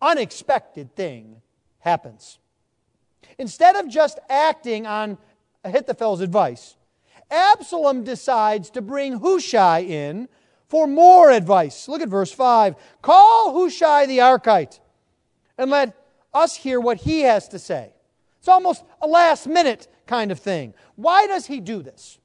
unexpected 0.00 0.96
thing 0.96 1.42
happens. 1.80 2.38
Instead 3.36 3.76
of 3.76 3.86
just 3.86 4.18
acting 4.30 4.86
on 4.86 5.18
Ahithophel's 5.62 6.22
advice, 6.22 6.76
Absalom 7.30 8.02
decides 8.02 8.70
to 8.70 8.80
bring 8.80 9.18
Hushai 9.20 9.80
in 9.80 10.26
for 10.68 10.86
more 10.86 11.30
advice. 11.30 11.86
Look 11.86 12.00
at 12.00 12.08
verse 12.08 12.32
5. 12.32 12.76
Call 13.02 13.52
Hushai 13.52 14.06
the 14.06 14.20
Archite 14.20 14.80
and 15.58 15.70
let 15.70 15.94
us 16.32 16.56
hear 16.56 16.80
what 16.80 16.96
he 16.96 17.20
has 17.20 17.46
to 17.48 17.58
say. 17.58 17.92
It's 18.38 18.48
almost 18.48 18.84
a 19.02 19.06
last 19.06 19.46
minute 19.46 19.86
kind 20.06 20.32
of 20.32 20.40
thing. 20.40 20.72
Why 20.96 21.26
does 21.26 21.44
he 21.44 21.60
do 21.60 21.82
this? 21.82 22.18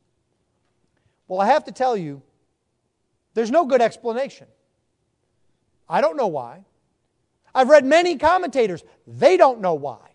Well, 1.27 1.41
I 1.41 1.48
have 1.48 1.65
to 1.65 1.74
tell 1.74 1.98
you, 1.98 2.21
there's 3.33 3.51
no 3.51 3.65
good 3.65 3.81
explanation. 3.81 4.48
I 5.89 6.00
don't 6.00 6.15
know 6.15 6.27
why. 6.27 6.63
I've 7.53 7.70
read 7.70 7.86
many 7.86 8.18
commentators, 8.18 8.84
they 9.08 9.38
don't 9.38 9.62
know 9.62 9.74
why. 9.74 10.10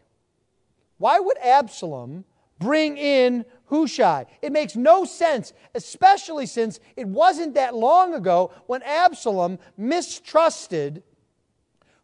Why 0.98 1.18
would 1.18 1.38
Absalom 1.38 2.24
bring 2.58 2.96
in 2.96 3.44
Hushai? 3.66 4.26
It 4.42 4.52
makes 4.52 4.76
no 4.76 5.04
sense, 5.04 5.52
especially 5.74 6.46
since 6.46 6.80
it 6.96 7.06
wasn't 7.06 7.54
that 7.54 7.74
long 7.74 8.14
ago 8.14 8.52
when 8.66 8.82
Absalom 8.82 9.58
mistrusted 9.76 11.02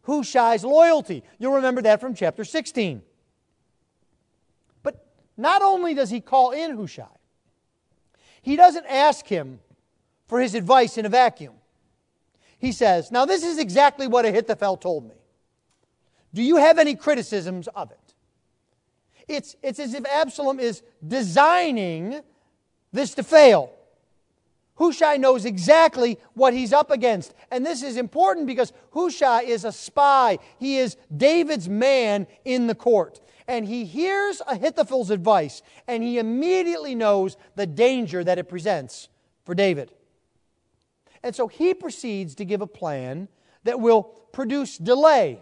Hushai's 0.03 0.63
loyalty. 0.63 1.23
You'll 1.39 1.53
remember 1.53 1.81
that 1.83 2.01
from 2.01 2.13
chapter 2.13 2.43
16. 2.43 3.01
But 4.83 5.05
not 5.37 5.61
only 5.61 5.93
does 5.93 6.09
he 6.09 6.19
call 6.19 6.51
in 6.51 6.75
Hushai, 6.75 7.05
he 8.41 8.55
doesn't 8.55 8.85
ask 8.87 9.27
him 9.27 9.59
for 10.27 10.41
his 10.41 10.55
advice 10.55 10.97
in 10.97 11.05
a 11.05 11.09
vacuum. 11.09 11.53
He 12.57 12.71
says, 12.71 13.11
Now, 13.11 13.25
this 13.25 13.43
is 13.43 13.57
exactly 13.57 14.07
what 14.07 14.25
Ahithophel 14.25 14.77
told 14.77 15.07
me. 15.07 15.15
Do 16.33 16.41
you 16.41 16.57
have 16.57 16.79
any 16.79 16.95
criticisms 16.95 17.67
of 17.75 17.91
it? 17.91 17.97
It's, 19.27 19.55
it's 19.61 19.79
as 19.79 19.93
if 19.93 20.05
Absalom 20.05 20.59
is 20.59 20.81
designing 21.05 22.21
this 22.91 23.13
to 23.15 23.23
fail. 23.23 23.71
Hushai 24.75 25.17
knows 25.17 25.45
exactly 25.45 26.17
what 26.33 26.53
he's 26.53 26.73
up 26.73 26.89
against. 26.89 27.33
And 27.51 27.65
this 27.65 27.83
is 27.83 27.97
important 27.97 28.47
because 28.47 28.73
Hushai 28.93 29.41
is 29.41 29.63
a 29.63 29.71
spy. 29.71 30.39
He 30.57 30.77
is 30.77 30.97
David's 31.15 31.69
man 31.69 32.27
in 32.45 32.67
the 32.67 32.75
court. 32.75 33.21
And 33.47 33.67
he 33.67 33.85
hears 33.85 34.41
Ahithophel's 34.47 35.09
advice, 35.09 35.61
and 35.87 36.01
he 36.01 36.19
immediately 36.19 36.95
knows 36.95 37.37
the 37.55 37.67
danger 37.67 38.23
that 38.23 38.37
it 38.37 38.47
presents 38.47 39.09
for 39.43 39.53
David. 39.53 39.91
And 41.21 41.35
so 41.35 41.47
he 41.47 41.73
proceeds 41.73 42.33
to 42.35 42.45
give 42.45 42.61
a 42.61 42.67
plan 42.67 43.27
that 43.63 43.79
will 43.79 44.03
produce 44.03 44.77
delay 44.77 45.41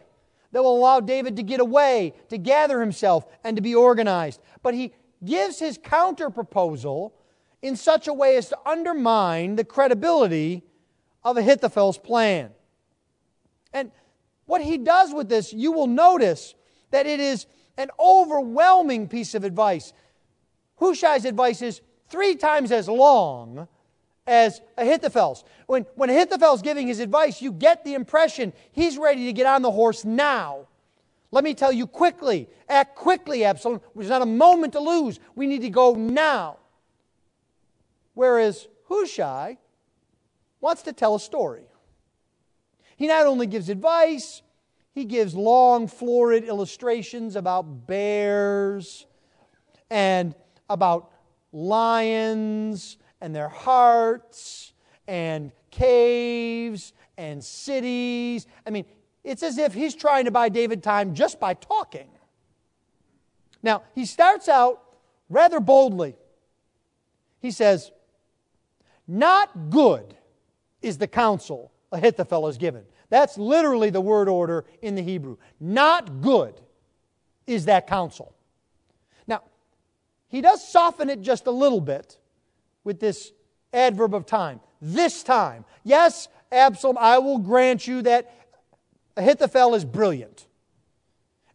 that 0.52 0.64
will 0.64 0.78
allow 0.78 1.00
David 1.00 1.36
to 1.36 1.44
get 1.44 1.60
away, 1.60 2.14
to 2.30 2.38
gather 2.38 2.80
himself, 2.82 3.26
and 3.44 3.56
to 3.56 3.62
be 3.62 3.76
organized. 3.76 4.42
But 4.64 4.74
he 4.74 4.94
gives 5.24 5.60
his 5.60 5.78
counter 5.78 6.30
proposal 6.30 7.14
in 7.62 7.76
such 7.76 8.08
a 8.08 8.14
way 8.14 8.38
as 8.38 8.50
to 8.50 8.58
undermine 8.66 9.56
the 9.56 9.64
credibility 9.64 10.64
of 11.24 11.38
Ahithophel's 11.38 11.98
plan. 11.98 12.52
And 13.74 13.92
what 14.46 14.62
he 14.62 14.78
does 14.78 15.14
with 15.14 15.30
this, 15.30 15.54
you 15.54 15.72
will 15.72 15.88
notice 15.88 16.56
that 16.92 17.06
it 17.06 17.20
is 17.20 17.46
an 17.78 17.90
overwhelming 18.00 19.08
piece 19.08 19.36
of 19.36 19.44
advice. 19.44 19.94
Hushai's 20.78 21.26
advice 21.26 21.62
is 21.62 21.82
three 22.08 22.36
times 22.36 22.72
as 22.72 22.88
long 22.88 23.68
as 24.30 24.62
Ahithophel's. 24.78 25.44
When, 25.66 25.86
when 25.96 26.10
Ahithophel's 26.10 26.62
giving 26.62 26.88
his 26.88 27.00
advice, 27.00 27.42
you 27.42 27.52
get 27.52 27.84
the 27.84 27.96
impression 27.96 28.54
he's 28.72 28.98
ready 28.98 29.26
to 29.26 29.34
get 29.34 29.48
on 29.48 29.64
the 29.64 29.72
horse 29.72 30.06
now. 30.06 30.68
Let 31.32 31.44
me 31.44 31.56
tell 31.56 31.72
you 31.72 31.88
quickly, 31.88 32.48
act 32.70 32.96
quickly, 32.96 33.44
Absalom. 33.44 33.82
There's 33.96 34.10
not 34.10 34.22
a 34.22 34.28
moment 34.28 34.74
to 34.74 34.80
lose. 34.80 35.20
We 35.36 35.48
need 35.48 35.62
to 35.62 35.70
go 35.70 35.96
now. 35.96 36.58
Whereas 38.14 38.68
Hushai 38.88 39.58
wants 40.62 40.84
to 40.84 40.94
tell 40.94 41.16
a 41.16 41.20
story. 41.20 41.64
He 42.98 43.08
not 43.08 43.26
only 43.26 43.48
gives 43.48 43.70
advice, 43.70 44.44
he 44.94 45.06
gives 45.06 45.34
long, 45.34 45.88
florid 45.88 46.44
illustrations 46.44 47.36
about 47.36 47.88
bears 47.88 49.08
and 49.90 50.36
about 50.70 51.12
lions 51.52 52.98
and 53.22 53.36
their 53.36 53.50
hearts 53.50 54.74
and 55.08 55.52
caves 55.72 56.94
and 57.18 57.44
cities. 57.44 58.48
I 58.66 58.70
mean, 58.70 58.86
it's 59.24 59.44
as 59.44 59.58
if 59.58 59.74
he's 59.74 59.96
trying 59.96 60.26
to 60.26 60.32
buy 60.32 60.50
David 60.50 60.84
time 60.84 61.14
just 61.14 61.40
by 61.40 61.54
talking. 61.54 62.08
Now, 63.62 63.84
he 63.94 64.06
starts 64.06 64.48
out 64.48 64.82
rather 65.30 65.60
boldly. 65.60 66.16
He 67.42 67.52
says, 67.52 67.92
Not 69.08 69.70
good 69.70 70.16
is 70.82 70.98
the 70.98 71.08
counsel 71.08 71.72
Ahithophel 71.92 72.48
is 72.48 72.58
given. 72.58 72.84
That's 73.10 73.38
literally 73.38 73.90
the 73.90 74.02
word 74.02 74.30
order 74.30 74.66
in 74.82 74.96
the 74.96 75.02
Hebrew. 75.02 75.38
Not 75.60 76.22
good 76.22 76.60
is 77.48 77.66
that 77.66 77.88
counsel. 77.88 78.36
Now, 79.28 79.42
he 80.28 80.42
does 80.42 80.66
soften 80.68 81.10
it 81.10 81.22
just 81.22 81.48
a 81.48 81.52
little 81.52 81.82
bit 81.82 82.19
with 82.90 83.00
this 83.00 83.34
adverb 83.72 84.16
of 84.16 84.26
time. 84.26 84.60
This 84.82 85.22
time. 85.22 85.64
Yes, 85.84 86.28
Absalom, 86.52 86.98
I 87.00 87.20
will 87.20 87.38
grant 87.38 87.86
you 87.86 88.02
that 88.02 88.34
Ahithophel 89.16 89.76
is 89.76 89.86
brilliant. 89.86 90.48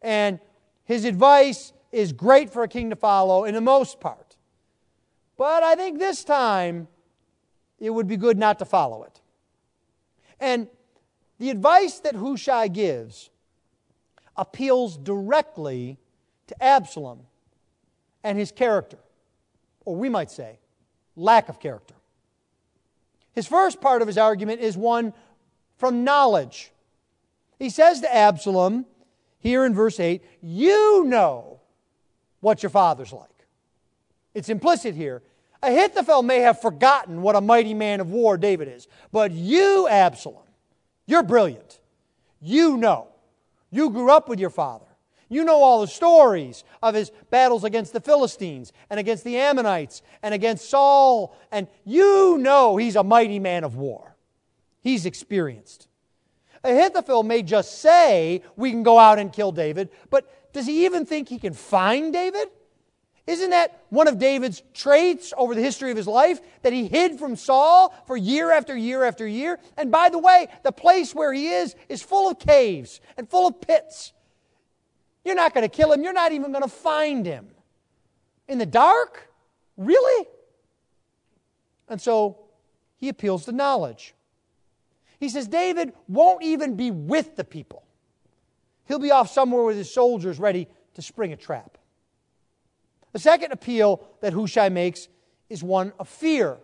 And 0.00 0.38
his 0.85 1.05
advice 1.05 1.73
is 1.91 2.12
great 2.12 2.50
for 2.50 2.62
a 2.62 2.69
king 2.69 2.91
to 2.91 2.95
follow 2.95 3.43
in 3.43 3.55
the 3.55 3.61
most 3.61 3.99
part. 3.99 4.37
But 5.37 5.64
I 5.64 5.75
think 5.75 5.99
this 5.99 6.23
time 6.23 6.87
it 7.81 7.91
would 7.91 8.07
be 8.07 8.17
good 8.17 8.38
not 8.38 8.61
to 8.61 8.64
follow 8.64 9.03
it. 9.03 9.21
And 10.38 10.69
the 11.41 11.50
advice 11.50 11.99
that 11.99 12.14
Hushai 12.14 12.69
gives 12.69 13.31
appeals 14.37 14.97
directly 14.97 15.99
to 16.47 16.62
Absalom 16.62 17.23
and 18.23 18.38
his 18.38 18.53
character, 18.53 18.99
or 19.85 19.97
we 19.97 20.09
might 20.09 20.31
say, 20.31 20.61
lack 21.16 21.49
of 21.49 21.61
character. 21.61 21.94
His 23.33 23.47
first 23.47 23.80
part 23.80 24.00
of 24.02 24.09
his 24.09 24.18
argument 24.18 24.61
is 24.61 24.76
one 24.76 25.12
from 25.76 26.04
knowledge. 26.04 26.71
He 27.59 27.71
says 27.71 28.00
to 28.00 28.14
Absalom, 28.14 28.87
here 29.40 29.64
in 29.64 29.75
verse 29.75 30.00
8, 30.00 30.23
You 30.42 31.04
know 31.04 31.61
what 32.40 32.62
your 32.62 32.71
father's 32.71 33.12
like. 33.12 33.28
It's 34.35 34.49
implicit 34.49 34.94
here. 34.94 35.23
Ahithophel 35.62 36.23
may 36.23 36.40
have 36.40 36.61
forgotten 36.61 37.23
what 37.23 37.37
a 37.37 37.40
mighty 37.40 37.75
man 37.75 38.00
of 38.00 38.11
war 38.11 38.37
David 38.37 38.68
is, 38.68 38.87
but 39.12 39.33
you, 39.33 39.88
Absalom, 39.88 40.42
you're 41.06 41.23
brilliant. 41.23 41.78
You 42.40 42.76
know. 42.76 43.09
You 43.71 43.90
grew 43.90 44.11
up 44.11 44.28
with 44.28 44.38
your 44.38 44.50
father. 44.50 44.84
You 45.28 45.45
know 45.45 45.62
all 45.62 45.81
the 45.81 45.87
stories 45.87 46.64
of 46.83 46.95
his 46.95 47.11
battles 47.31 47.64
against 47.64 47.93
the 47.93 48.00
Philistines 48.00 48.73
and 48.90 49.00
against 49.00 49.25
the 49.25 49.37
Ammonites 49.37 50.02
and 50.23 50.35
against 50.35 50.69
Saul. 50.69 51.37
And 51.50 51.66
you 51.85 52.38
know 52.38 52.76
he's 52.76 52.97
a 52.97 53.04
mighty 53.04 53.38
man 53.38 53.64
of 53.64 53.76
war. 53.76 54.16
He's 54.83 55.07
experienced. 55.07 55.88
Ahithophel 56.62 57.22
may 57.22 57.42
just 57.42 57.81
say, 57.81 58.42
We 58.57 58.70
can 58.70 58.83
go 58.83 58.99
out 58.99 59.18
and 59.18 59.33
kill 59.33 59.53
David, 59.53 59.90
but 60.11 60.53
does 60.53 60.66
he 60.66 60.85
even 60.87 61.05
think 61.05 61.29
he 61.29 61.38
can 61.38 61.53
find 61.53 62.12
David? 62.12 62.49
Isn't 63.27 63.51
that 63.51 63.85
one 63.88 64.07
of 64.07 64.18
David's 64.18 64.62
traits 64.75 65.33
over 65.37 65.55
the 65.55 65.62
history 65.62 65.90
of 65.90 65.96
his 65.96 66.07
life? 66.07 66.40
That 66.62 66.75
he 66.75 66.87
hid 66.87 67.18
from 67.18 67.37
Saul 67.37 67.94
for 68.07 68.16
year 68.16 68.53
after 68.53 68.77
year 68.77 69.03
after 69.03 69.27
year? 69.27 69.59
And 69.79 69.90
by 69.90 70.11
the 70.11 70.18
way, 70.18 70.49
the 70.62 70.72
place 70.72 71.14
where 71.14 71.33
he 71.33 71.49
is 71.49 71.75
is 71.88 72.03
full 72.03 72.31
of 72.31 72.38
caves 72.38 73.01
and 73.16 73.29
full 73.29 73.46
of 73.46 73.62
pits. 73.62 74.12
You're 75.25 75.35
not 75.35 75.55
going 75.55 75.69
to 75.69 75.75
kill 75.75 75.93
him, 75.93 76.03
you're 76.03 76.13
not 76.13 76.33
even 76.33 76.53
going 76.53 76.63
to 76.63 76.69
find 76.69 77.25
him. 77.25 77.49
In 78.47 78.59
the 78.59 78.67
dark? 78.67 79.29
Really? 79.77 80.27
And 81.89 82.01
so 82.01 82.39
he 82.97 83.09
appeals 83.09 83.45
to 83.47 83.53
knowledge. 83.53 84.15
He 85.19 85.29
says 85.29 85.49
David 85.49 85.93
won't 86.09 86.43
even 86.43 86.77
be 86.77 86.91
with 86.91 87.37
the 87.37 87.45
people. 87.45 87.85
He'll 88.87 88.99
be 88.99 89.11
off 89.11 89.31
somewhere 89.31 89.63
with 89.65 89.77
his 89.77 89.93
soldiers 89.93 90.39
ready 90.39 90.69
to 90.95 91.03
spring 91.03 91.33
a 91.33 91.37
trap. 91.37 91.79
The 93.13 93.19
second 93.19 93.53
appeal 93.53 94.07
that 94.21 94.33
Hushai 94.33 94.69
makes 94.69 95.09
is 95.49 95.63
one 95.63 95.93
of 95.99 96.09
fear. 96.09 96.59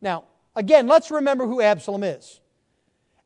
Now, 0.00 0.24
again, 0.54 0.86
let's 0.86 1.10
remember 1.10 1.46
who 1.46 1.60
Absalom 1.60 2.04
is. 2.04 2.40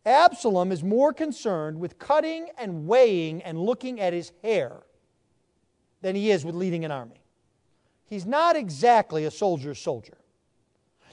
Absalom 0.06 0.72
is 0.72 0.82
more 0.82 1.12
concerned 1.12 1.78
with 1.78 1.98
cutting 1.98 2.48
and 2.56 2.86
weighing 2.86 3.42
and 3.42 3.58
looking 3.58 4.00
at 4.00 4.12
his 4.12 4.32
hair 4.42 4.82
than 6.00 6.16
he 6.16 6.30
is 6.30 6.44
with 6.44 6.54
leading 6.54 6.84
an 6.84 6.90
army. 6.90 7.22
He's 8.06 8.26
not 8.26 8.56
exactly 8.56 9.24
a 9.24 9.30
soldier's 9.30 9.78
soldier. 9.78 10.16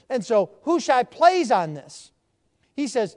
And 0.08 0.24
so 0.24 0.50
Hushai 0.64 1.04
plays 1.04 1.50
on 1.50 1.74
this. 1.74 2.12
He 2.74 2.86
says, 2.86 3.16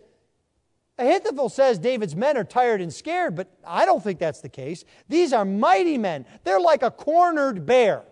Ahithophel 1.00 1.50
says 1.50 1.80
David's 1.80 2.16
men 2.16 2.38
are 2.38 2.44
tired 2.44 2.82
and 2.82 2.94
scared, 2.94 3.36
but 3.36 3.48
I 3.66 3.86
don't 3.86 4.04
think 4.04 4.20
that's 4.20 4.42
the 4.42 4.50
case. 4.50 4.84
These 5.08 5.34
are 5.34 5.46
mighty 5.46 5.98
men. 5.98 6.26
They're 6.44 6.60
like 6.60 6.84
a 6.84 6.92
cornered 6.92 7.66
bear. 7.66 8.04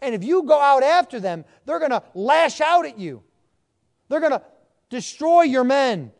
And 0.00 0.14
if 0.14 0.24
you 0.24 0.42
go 0.44 0.58
out 0.58 0.82
after 0.82 1.20
them, 1.20 1.44
they're 1.64 1.78
going 1.78 1.90
to 1.90 2.02
lash 2.14 2.60
out 2.60 2.86
at 2.86 2.98
you. 2.98 3.22
They're 4.08 4.20
going 4.20 4.32
to 4.32 4.42
destroy 4.88 5.42
your 5.42 5.64
men. 5.64 6.12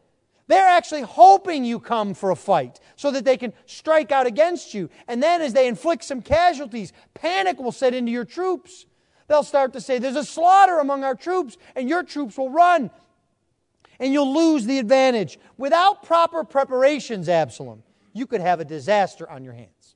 They're 0.49 0.67
actually 0.67 1.03
hoping 1.03 1.65
you 1.65 1.79
come 1.79 2.15
for 2.15 2.31
a 2.31 2.37
fight 2.37 2.81
so 2.97 3.11
that 3.13 3.25
they 3.25 3.37
can 3.37 3.53
strike 3.67 4.11
out 4.11 4.27
against 4.27 4.75
you. 4.75 4.91
And 5.07 5.23
then, 5.23 5.41
as 5.41 5.53
they 5.53 5.69
inflict 5.69 6.05
some 6.05 6.23
casualties, 6.23 6.93
panic 7.15 7.61
will 7.61 7.73
set 7.73 7.95
into 7.95 8.11
your 8.11 8.25
troops. 8.25 8.87
They'll 9.29 9.43
start 9.45 9.75
to 9.75 9.81
say, 9.81 9.99
There's 9.99 10.17
a 10.17 10.25
slaughter 10.25 10.79
among 10.79 11.05
our 11.05 11.15
troops, 11.15 11.57
and 11.77 11.89
your 11.89 12.03
troops 12.03 12.37
will 12.37 12.51
run 12.51 12.91
and 14.01 14.13
you'll 14.13 14.33
lose 14.33 14.65
the 14.65 14.79
advantage. 14.79 15.39
Without 15.57 16.03
proper 16.03 16.45
preparations, 16.45 17.29
Absalom, 17.29 17.83
you 18.13 18.27
could 18.27 18.41
have 18.41 18.61
a 18.61 18.65
disaster 18.65 19.29
on 19.29 19.45
your 19.45 19.55
hands. 19.55 19.95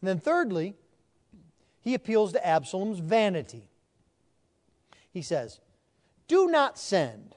And 0.00 0.08
then, 0.08 0.18
thirdly, 0.18 0.74
he 1.80 1.94
appeals 1.94 2.32
to 2.32 2.46
Absalom's 2.46 2.98
vanity. 2.98 3.68
He 5.12 5.22
says, 5.22 5.60
Do 6.26 6.48
not 6.48 6.78
send 6.78 7.36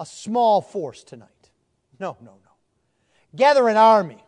a 0.00 0.06
small 0.06 0.62
force 0.62 1.04
tonight. 1.04 1.50
No, 2.00 2.16
no, 2.20 2.32
no. 2.32 2.50
Gather 3.36 3.68
an 3.68 3.76
army, 3.76 4.24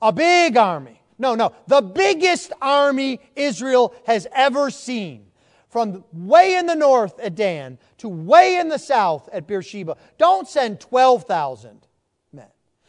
a 0.00 0.10
big 0.10 0.56
army. 0.56 1.02
No, 1.18 1.34
no, 1.34 1.54
the 1.66 1.82
biggest 1.82 2.52
army 2.60 3.20
Israel 3.36 3.94
has 4.06 4.26
ever 4.34 4.70
seen 4.70 5.26
from 5.68 6.04
way 6.12 6.56
in 6.56 6.66
the 6.66 6.74
north 6.74 7.20
at 7.20 7.34
Dan 7.34 7.78
to 7.98 8.08
way 8.08 8.56
in 8.56 8.68
the 8.68 8.78
south 8.78 9.28
at 9.32 9.46
Beersheba. 9.46 9.96
Don't 10.18 10.48
send 10.48 10.80
12,000 10.80 11.86
men. 12.32 12.46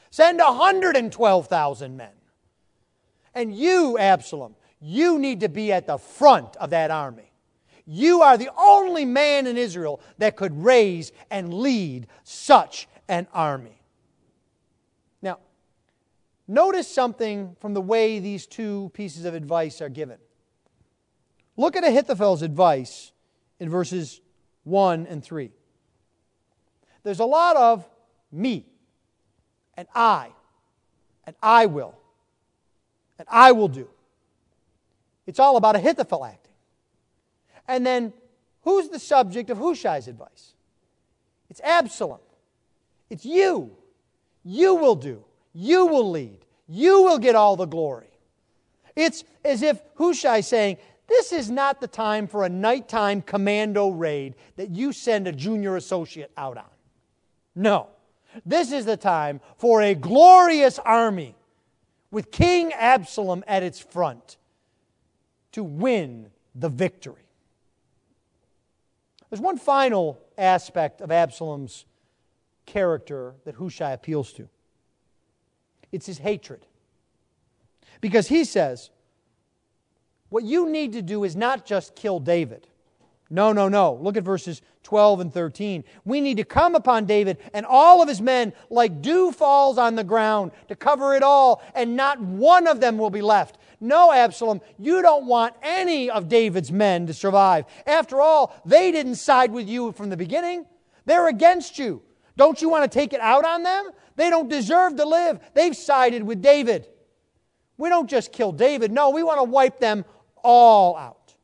Send 0.09 0.39
112,000 0.39 1.97
men. 1.97 2.09
And 3.33 3.53
you, 3.55 3.97
Absalom, 3.97 4.55
you 4.79 5.19
need 5.19 5.41
to 5.41 5.49
be 5.49 5.71
at 5.71 5.87
the 5.87 5.97
front 5.97 6.55
of 6.57 6.69
that 6.69 6.91
army. 6.91 7.26
You 7.87 8.21
are 8.21 8.37
the 8.37 8.49
only 8.57 9.05
man 9.05 9.47
in 9.47 9.57
Israel 9.57 10.01
that 10.17 10.35
could 10.35 10.61
raise 10.61 11.13
and 11.31 11.53
lead 11.53 12.07
such 12.25 12.87
an 13.07 13.27
army. 13.33 13.81
Now, 15.21 15.39
notice 16.49 16.87
something 16.87 17.55
from 17.61 17.73
the 17.73 17.81
way 17.81 18.19
these 18.19 18.45
two 18.45 18.91
pieces 18.93 19.23
of 19.23 19.33
advice 19.33 19.81
are 19.81 19.87
given. 19.87 20.17
Look 21.55 21.77
at 21.77 21.85
Ahithophel's 21.85 22.41
advice 22.41 23.13
in 23.57 23.69
verses 23.69 24.19
1 24.65 25.07
and 25.07 25.23
3. 25.23 25.49
There's 27.03 27.19
a 27.19 27.25
lot 27.25 27.55
of 27.55 27.87
me 28.33 28.65
and 29.75 29.87
I 29.95 30.33
and 31.25 31.37
I 31.41 31.67
will 31.67 31.97
and 33.17 33.27
I 33.31 33.53
will 33.53 33.69
do. 33.69 33.87
It's 35.25 35.39
all 35.39 35.55
about 35.55 35.77
Ahithophel 35.77 36.25
acting. 36.25 36.46
And 37.67 37.85
then 37.85 38.13
who's 38.61 38.89
the 38.89 38.99
subject 38.99 39.49
of 39.49 39.57
Hushai's 39.57 40.07
advice? 40.07 40.53
It's 41.49 41.61
Absalom. 41.61 42.19
It's 43.09 43.25
you. 43.25 43.71
You 44.43 44.75
will 44.75 44.95
do. 44.95 45.23
You 45.53 45.85
will 45.85 46.09
lead. 46.09 46.39
You 46.67 47.03
will 47.03 47.17
get 47.17 47.35
all 47.35 47.55
the 47.55 47.65
glory. 47.65 48.09
It's 48.95 49.23
as 49.45 49.61
if 49.61 49.81
Hushai 49.95 50.41
saying, 50.41 50.77
This 51.07 51.31
is 51.31 51.49
not 51.49 51.79
the 51.79 51.87
time 51.87 52.27
for 52.27 52.43
a 52.43 52.49
nighttime 52.49 53.21
commando 53.21 53.89
raid 53.89 54.35
that 54.55 54.71
you 54.71 54.91
send 54.91 55.27
a 55.27 55.31
junior 55.31 55.75
associate 55.75 56.31
out 56.37 56.57
on. 56.57 56.65
No. 57.55 57.87
This 58.45 58.71
is 58.71 58.85
the 58.85 58.97
time 58.97 59.39
for 59.57 59.81
a 59.81 59.95
glorious 59.95 60.79
army 60.79 61.35
with 62.11 62.31
King 62.31 62.71
Absalom 62.73 63.43
at 63.47 63.63
its 63.63 63.79
front 63.79 64.37
to 65.53 65.63
win 65.63 66.29
the 66.55 66.69
victory. 66.69 67.26
There's 69.29 69.41
one 69.41 69.57
final 69.57 70.19
aspect 70.37 71.01
of 71.01 71.11
Absalom's 71.11 71.85
character 72.65 73.35
that 73.45 73.55
Hushai 73.55 73.91
appeals 73.91 74.33
to 74.33 74.49
it's 75.91 76.05
his 76.05 76.17
hatred. 76.17 76.65
Because 78.01 78.27
he 78.27 78.43
says, 78.43 78.89
what 80.29 80.43
you 80.43 80.69
need 80.69 80.93
to 80.93 81.01
do 81.01 81.23
is 81.23 81.35
not 81.35 81.65
just 81.65 81.95
kill 81.95 82.19
David. 82.19 82.67
No, 83.29 83.51
no, 83.51 83.67
no. 83.67 83.93
Look 83.93 84.15
at 84.15 84.23
verses 84.23 84.61
12 84.83 85.19
and 85.21 85.33
13. 85.33 85.83
We 86.05 86.21
need 86.21 86.37
to 86.37 86.43
come 86.43 86.75
upon 86.75 87.05
David 87.05 87.37
and 87.53 87.65
all 87.65 88.01
of 88.01 88.07
his 88.07 88.21
men 88.21 88.53
like 88.69 89.01
dew 89.01 89.31
falls 89.31 89.77
on 89.77 89.95
the 89.95 90.03
ground 90.03 90.51
to 90.69 90.75
cover 90.75 91.15
it 91.15 91.23
all, 91.23 91.61
and 91.75 91.95
not 91.95 92.21
one 92.21 92.67
of 92.67 92.79
them 92.79 92.97
will 92.97 93.09
be 93.09 93.21
left. 93.21 93.57
No, 93.79 94.11
Absalom, 94.11 94.61
you 94.79 95.01
don't 95.01 95.27
want 95.27 95.55
any 95.61 96.09
of 96.09 96.27
David's 96.27 96.71
men 96.71 97.05
to 97.07 97.13
survive. 97.13 97.65
After 97.85 98.19
all, 98.19 98.59
they 98.65 98.91
didn't 98.91 99.15
side 99.15 99.51
with 99.51 99.67
you 99.67 99.91
from 99.91 100.09
the 100.09 100.17
beginning, 100.17 100.65
they're 101.05 101.27
against 101.27 101.77
you. 101.77 102.01
Don't 102.35 102.61
you 102.61 102.69
want 102.69 102.89
to 102.89 102.99
take 102.99 103.13
it 103.13 103.19
out 103.19 103.45
on 103.45 103.63
them? 103.63 103.91
They 104.15 104.29
don't 104.29 104.49
deserve 104.49 104.95
to 104.97 105.05
live. 105.05 105.39
They've 105.53 105.75
sided 105.75 106.23
with 106.23 106.41
David. 106.41 106.87
We 107.77 107.89
don't 107.89 108.09
just 108.09 108.31
kill 108.31 108.51
David. 108.51 108.91
No, 108.91 109.11
we 109.11 109.23
want 109.23 109.39
to 109.39 109.43
wipe 109.43 109.79
them 109.79 110.05
all 110.43 110.97
out. 110.97 111.35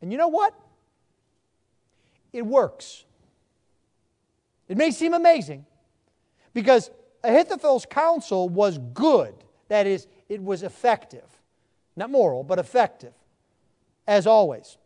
And 0.00 0.12
you 0.12 0.18
know 0.18 0.28
what? 0.28 0.54
It 2.32 2.46
works. 2.46 3.04
It 4.68 4.76
may 4.76 4.90
seem 4.90 5.14
amazing 5.14 5.66
because 6.54 6.90
Ahithophel's 7.24 7.86
counsel 7.86 8.48
was 8.48 8.78
good. 8.94 9.34
That 9.68 9.86
is, 9.86 10.06
it 10.28 10.42
was 10.42 10.62
effective. 10.62 11.24
Not 11.96 12.10
moral, 12.10 12.42
but 12.42 12.58
effective, 12.58 13.14
as 14.06 14.26
always. 14.26 14.76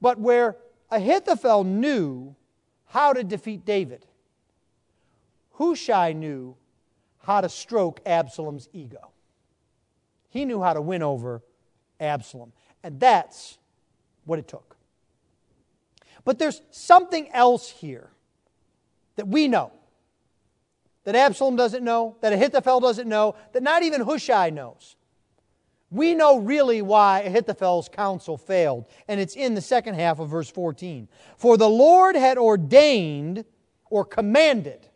But 0.00 0.18
where 0.18 0.56
Ahithophel 0.90 1.64
knew 1.64 2.34
how 2.86 3.12
to 3.12 3.24
defeat 3.24 3.64
David, 3.64 4.06
Hushai 5.54 6.12
knew 6.12 6.56
how 7.24 7.40
to 7.40 7.48
stroke 7.48 8.00
Absalom's 8.04 8.68
ego. 8.72 9.10
He 10.28 10.44
knew 10.44 10.62
how 10.62 10.72
to 10.72 10.80
win 10.80 11.02
over 11.02 11.42
Absalom. 12.00 12.52
And 12.82 12.98
that's 12.98 13.58
what 14.24 14.38
it 14.38 14.48
took. 14.48 14.76
But 16.24 16.38
there's 16.38 16.62
something 16.70 17.30
else 17.32 17.68
here 17.68 18.10
that 19.16 19.28
we 19.28 19.48
know, 19.48 19.72
that 21.04 21.14
Absalom 21.14 21.56
doesn't 21.56 21.84
know, 21.84 22.16
that 22.20 22.32
Ahithophel 22.32 22.80
doesn't 22.80 23.08
know, 23.08 23.34
that 23.52 23.62
not 23.62 23.82
even 23.82 24.02
Hushai 24.02 24.50
knows. 24.50 24.96
We 25.90 26.14
know 26.14 26.38
really 26.38 26.80
why 26.80 27.20
Ahithophel's 27.20 27.88
counsel 27.88 28.38
failed, 28.38 28.86
and 29.08 29.20
it's 29.20 29.36
in 29.36 29.54
the 29.54 29.60
second 29.60 29.94
half 29.94 30.20
of 30.20 30.30
verse 30.30 30.50
14. 30.50 31.06
For 31.36 31.56
the 31.58 31.68
Lord 31.68 32.16
had 32.16 32.38
ordained 32.38 33.44
or 33.90 34.04
commanded 34.04 34.88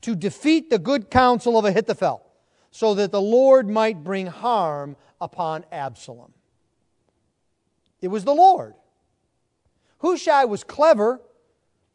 to 0.00 0.14
defeat 0.14 0.70
the 0.70 0.78
good 0.78 1.10
counsel 1.10 1.58
of 1.58 1.66
Ahithophel 1.66 2.24
so 2.70 2.94
that 2.94 3.12
the 3.12 3.20
Lord 3.20 3.68
might 3.68 4.02
bring 4.02 4.26
harm 4.26 4.96
upon 5.20 5.64
Absalom. 5.72 6.32
It 8.00 8.08
was 8.08 8.24
the 8.24 8.34
Lord. 8.34 8.74
Hushai 9.98 10.44
was 10.44 10.64
clever, 10.64 11.20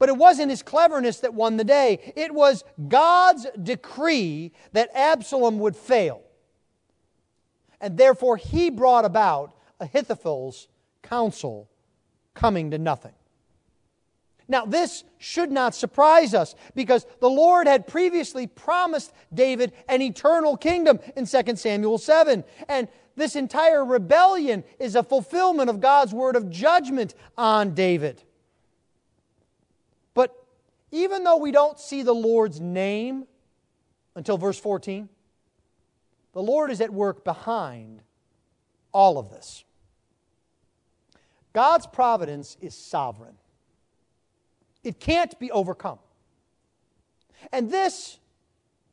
but 0.03 0.09
it 0.09 0.17
wasn't 0.17 0.49
his 0.49 0.61
cleverness 0.61 1.21
that 1.21 1.33
won 1.33 1.55
the 1.55 1.63
day. 1.63 2.11
It 2.17 2.33
was 2.33 2.65
God's 2.89 3.47
decree 3.63 4.51
that 4.73 4.89
Absalom 4.93 5.59
would 5.59 5.77
fail. 5.77 6.23
And 7.79 7.97
therefore, 7.97 8.35
he 8.35 8.69
brought 8.69 9.05
about 9.05 9.55
Ahithophel's 9.79 10.67
counsel 11.03 11.69
coming 12.33 12.71
to 12.71 12.77
nothing. 12.77 13.13
Now, 14.49 14.65
this 14.65 15.05
should 15.19 15.53
not 15.53 15.73
surprise 15.73 16.33
us 16.33 16.53
because 16.75 17.05
the 17.21 17.29
Lord 17.29 17.65
had 17.65 17.87
previously 17.87 18.45
promised 18.45 19.13
David 19.33 19.71
an 19.87 20.01
eternal 20.01 20.57
kingdom 20.57 20.99
in 21.15 21.25
2 21.25 21.55
Samuel 21.55 21.97
7. 21.97 22.43
And 22.67 22.89
this 23.15 23.37
entire 23.37 23.85
rebellion 23.85 24.65
is 24.79 24.97
a 24.97 25.03
fulfillment 25.03 25.69
of 25.69 25.79
God's 25.79 26.13
word 26.13 26.35
of 26.35 26.49
judgment 26.49 27.15
on 27.37 27.73
David. 27.73 28.21
Even 30.93 31.23
though 31.23 31.37
we 31.37 31.51
don't 31.51 31.79
see 31.79 32.03
the 32.03 32.13
Lord's 32.13 32.61
name 32.61 33.25
until 34.13 34.37
verse 34.37 34.59
14, 34.59 35.09
the 36.33 36.41
Lord 36.41 36.69
is 36.69 36.81
at 36.81 36.93
work 36.93 37.23
behind 37.23 38.03
all 38.91 39.17
of 39.17 39.31
this. 39.31 39.63
God's 41.51 41.87
providence 41.87 42.57
is 42.61 42.75
sovereign. 42.75 43.33
It 44.83 44.99
can't 44.99 45.37
be 45.39 45.49
overcome. 45.49 45.97
And 47.51 47.71
this 47.71 48.19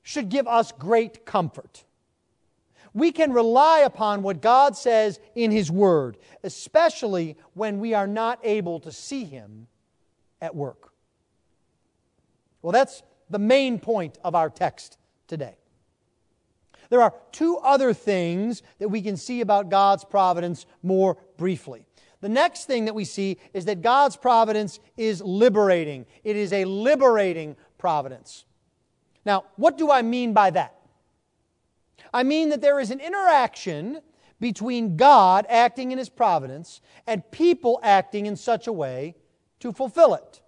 should 0.03 0.31
give 0.31 0.49
us 0.49 0.73
great 0.73 1.27
comfort. 1.27 1.85
We 2.95 3.13
can 3.13 3.31
rely 3.31 3.81
upon 3.81 4.23
what 4.23 4.41
God 4.41 4.75
says 4.75 5.21
in 5.35 5.51
His 5.51 5.71
Word, 5.71 6.17
especially 6.43 7.37
when 7.53 7.79
we 7.79 7.93
are 7.93 8.07
not 8.07 8.41
able 8.43 8.81
to 8.81 8.91
see 8.91 9.25
Him 9.25 9.67
at 10.41 10.57
work. 10.57 10.91
Well, 12.63 12.73
that's 12.73 13.03
the 13.29 13.39
main 13.39 13.79
point 13.79 14.19
of 14.25 14.35
our 14.35 14.51
text 14.51 14.99
today. 15.29 15.57
There 16.91 17.01
are 17.01 17.15
two 17.31 17.57
other 17.59 17.95
things 17.95 18.63
that 18.79 18.89
we 18.89 19.01
can 19.01 19.17
see 19.17 19.41
about 19.41 19.71
God's 19.71 20.05
providence 20.05 20.67
more 20.83 21.17
briefly. 21.37 21.87
The 22.21 22.29
next 22.29 22.65
thing 22.65 22.85
that 22.85 22.95
we 22.95 23.05
see 23.05 23.39
is 23.55 23.65
that 23.65 23.81
God's 23.81 24.17
providence 24.17 24.81
is 24.97 25.23
liberating. 25.23 26.05
It 26.25 26.37
is 26.37 26.53
a 26.53 26.65
liberating 26.65 27.57
providence. 27.79 28.45
Now, 29.25 29.45
what 29.57 29.79
do 29.79 29.91
I 29.91 30.03
mean 30.03 30.33
by 30.33 30.51
that? 30.51 30.75
I 32.13 32.25
mean 32.25 32.49
that 32.51 32.61
there 32.61 32.81
is 32.81 32.91
an 32.91 33.01
interaction 33.01 34.01
between 34.41 34.97
God 34.97 35.47
acting 35.49 35.93
in 35.93 35.99
his 35.99 36.09
providence 36.09 36.81
and 37.07 37.29
people 37.31 37.79
acting 37.83 38.27
in 38.27 38.37
such 38.37 38.67
a 38.67 38.73
way 38.73 39.15
to 39.61 39.73
fulfill 39.73 40.15
it. 40.15 40.43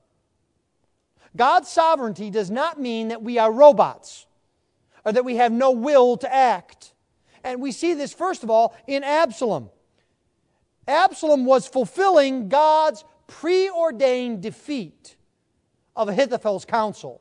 God's 1.36 1.68
sovereignty 1.68 2.30
does 2.30 2.50
not 2.50 2.80
mean 2.80 3.08
that 3.08 3.22
we 3.22 3.38
are 3.38 3.50
robots 3.50 4.26
or 5.04 5.12
that 5.12 5.24
we 5.24 5.36
have 5.36 5.52
no 5.52 5.70
will 5.70 6.16
to 6.18 6.32
act. 6.32 6.92
And 7.44 7.60
we 7.60 7.72
see 7.72 7.94
this, 7.94 8.12
first 8.12 8.42
of 8.42 8.50
all, 8.50 8.76
in 8.86 9.02
Absalom. 9.02 9.70
Absalom 10.86 11.44
was 11.44 11.66
fulfilling 11.66 12.48
God's 12.48 13.04
preordained 13.26 14.42
defeat 14.42 15.16
of 15.96 16.08
Ahithophel's 16.08 16.64
counsel 16.64 17.20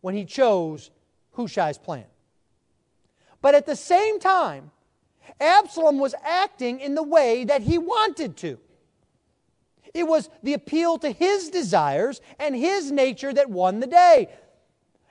when 0.00 0.14
he 0.14 0.24
chose 0.24 0.90
Hushai's 1.32 1.78
plan. 1.78 2.06
But 3.42 3.54
at 3.54 3.66
the 3.66 3.76
same 3.76 4.20
time, 4.20 4.70
Absalom 5.40 5.98
was 5.98 6.14
acting 6.24 6.80
in 6.80 6.94
the 6.94 7.02
way 7.02 7.44
that 7.44 7.62
he 7.62 7.78
wanted 7.78 8.36
to. 8.38 8.58
It 9.92 10.04
was 10.04 10.30
the 10.42 10.54
appeal 10.54 10.98
to 10.98 11.10
his 11.10 11.50
desires 11.50 12.20
and 12.38 12.54
his 12.54 12.92
nature 12.92 13.32
that 13.32 13.50
won 13.50 13.80
the 13.80 13.86
day. 13.86 14.28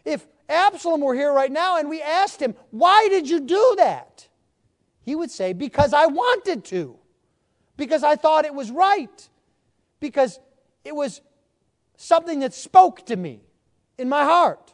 If 0.05 0.25
Absalom 0.47 1.01
were 1.01 1.15
here 1.15 1.33
right 1.33 1.51
now 1.51 1.77
and 1.77 1.89
we 1.89 2.01
asked 2.01 2.41
him, 2.41 2.55
Why 2.71 3.07
did 3.09 3.29
you 3.29 3.41
do 3.41 3.75
that? 3.77 4.27
He 5.03 5.15
would 5.15 5.31
say, 5.31 5.53
Because 5.53 5.93
I 5.93 6.05
wanted 6.05 6.63
to 6.65 6.99
because 7.79 8.03
I 8.03 8.17
thought 8.17 8.45
it 8.45 8.53
was 8.53 8.69
right, 8.69 9.29
because 9.99 10.37
it 10.83 10.93
was 10.93 11.21
something 11.95 12.41
that 12.41 12.53
spoke 12.53 13.05
to 13.07 13.15
me 13.15 13.39
in 13.97 14.09
my 14.09 14.25
heart. 14.25 14.73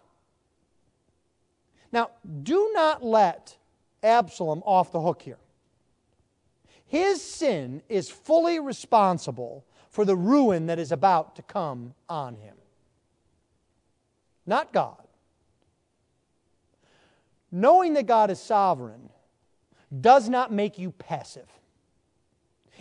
Now, 1.91 2.10
do 2.44 2.72
not 2.74 3.06
let 3.06 3.56
Absalom 4.04 4.63
off 4.65 4.91
the 4.91 5.00
hook 5.00 5.22
here. 5.22 5.38
His 6.88 7.22
sin 7.22 7.84
is 7.88 8.10
fully 8.10 8.60
responsible 8.60 9.63
for 9.95 10.03
the 10.03 10.17
ruin 10.17 10.65
that 10.65 10.77
is 10.77 10.91
about 10.91 11.38
to 11.38 11.41
come 11.41 11.93
on 12.10 12.36
him, 12.36 12.58
not 14.45 14.73
God. 14.73 15.01
Knowing 17.49 17.93
that 17.93 18.05
God 18.05 18.29
is 18.29 18.38
sovereign 18.38 19.10
does 20.01 20.27
not 20.27 20.51
make 20.51 20.77
you 20.77 20.91
passive. 20.91 21.47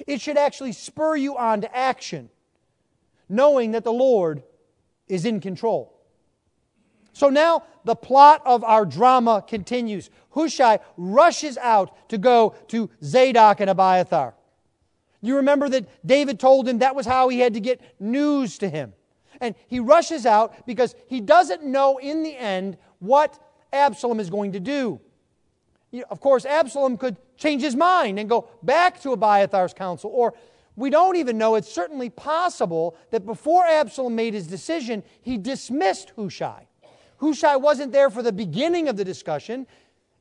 It 0.09 0.21
should 0.21 0.37
actually 0.37 0.73
spur 0.73 1.15
you 1.15 1.37
on 1.37 1.61
to 1.61 1.77
action, 1.77 2.31
knowing 3.29 3.71
that 3.71 3.85
the 3.85 3.93
Lord 3.93 4.43
is 5.07 5.25
in 5.25 5.39
control. 5.39 5.97
So 7.13 7.29
now 7.29 7.63
the 7.85 7.95
plot 7.95 8.43
of 8.45 8.65
our 8.65 8.85
drama 8.85 9.45
continues. 9.47 10.11
Hushai 10.31 10.81
rushes 10.97 11.59
out 11.59 12.09
to 12.09 12.19
go 12.19 12.57
to 12.67 12.91
Zadok 13.05 13.61
and 13.61 13.71
Abiathar. 13.71 14.35
You 15.25 15.37
remember 15.37 15.71
that 15.71 16.07
David 16.07 16.39
told 16.39 16.69
him 16.69 16.81
that 16.81 16.95
was 16.95 17.07
how 17.07 17.31
he 17.31 17.41
had 17.41 17.55
to 17.55 17.61
get 17.61 17.81
news 17.99 18.59
to 18.59 18.69
him. 18.69 18.93
And 19.41 19.55
he 19.69 19.81
rushes 19.81 20.27
out 20.27 20.67
because 20.67 20.95
he 21.07 21.23
doesn't 21.23 21.65
know 21.65 21.97
in 21.97 22.23
the 22.23 22.37
end 22.37 22.77
what 22.99 23.39
Absalom 23.73 24.21
is 24.21 24.29
going 24.29 24.53
to 24.53 24.61
do. 24.61 25.01
of 26.11 26.21
course, 26.21 26.45
Absalom 26.45 26.99
could 26.99 27.17
change 27.39 27.63
his 27.63 27.75
mind 27.75 28.19
and 28.19 28.29
go 28.29 28.51
back 28.63 29.01
to 29.01 29.17
Abiathar's 29.17 29.73
counsel, 29.73 30.11
or 30.13 30.35
we 30.77 30.91
don't 30.91 31.17
even 31.17 31.39
know. 31.39 31.55
It's 31.55 31.73
certainly 31.73 32.11
possible 32.11 32.95
that 33.11 33.25
before 33.25 33.65
Absalom 33.65 34.15
made 34.15 34.35
his 34.35 34.47
decision, 34.47 35.03
he 35.23 35.39
dismissed 35.39 36.13
Hushai. 36.17 36.67
Hushai 37.17 37.57
wasn't 37.57 37.93
there 37.93 38.11
for 38.11 38.23
the 38.23 38.33
beginning 38.33 38.89
of 38.89 38.99
the 38.99 39.05
discussion. 39.05 39.67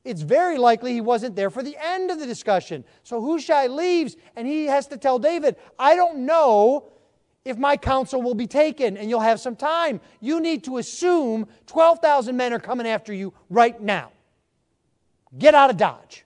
It's 0.04 0.22
very 0.22 0.58
likely 0.58 0.94
he 0.94 1.02
wasn't 1.02 1.36
there 1.36 1.50
for 1.50 1.64
the 1.64 1.78
end 1.80 2.12
of 2.12 2.20
the 2.20 2.26
discussion. 2.26 2.84
So 3.04 3.22
Hushai 3.22 3.68
leaves 3.68 4.18
and 4.36 4.46
he 4.46 4.66
has 4.66 4.88
to 4.88 4.98
tell 4.98 5.18
David, 5.18 5.56
I 5.80 5.96
don't 5.96 6.26
know 6.26 6.90
if 7.46 7.58
my 7.58 7.78
counsel 7.78 8.22
will 8.22 8.36
be 8.36 8.48
taken 8.48 8.98
and 8.98 9.10
you'll 9.10 9.22
have 9.22 9.40
some 9.40 9.56
time. 9.56 10.02
You 10.20 10.40
need 10.40 10.64
to 10.66 10.78
assume 10.78 11.48
12,000 11.68 12.36
men 12.36 12.54
are 12.54 12.60
coming 12.60 12.88
after 12.88 13.14
you 13.14 13.34
right 13.50 13.80
now. 13.82 14.12
Get 15.38 15.56
out 15.56 15.70
of 15.70 15.78
Dodge 15.78 16.26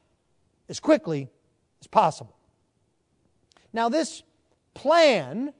as 0.69 0.79
quickly 0.79 1.29
as 1.79 1.87
possible. 1.87 2.35
Now, 3.73 3.89
this 3.89 4.23
plan 4.73 5.53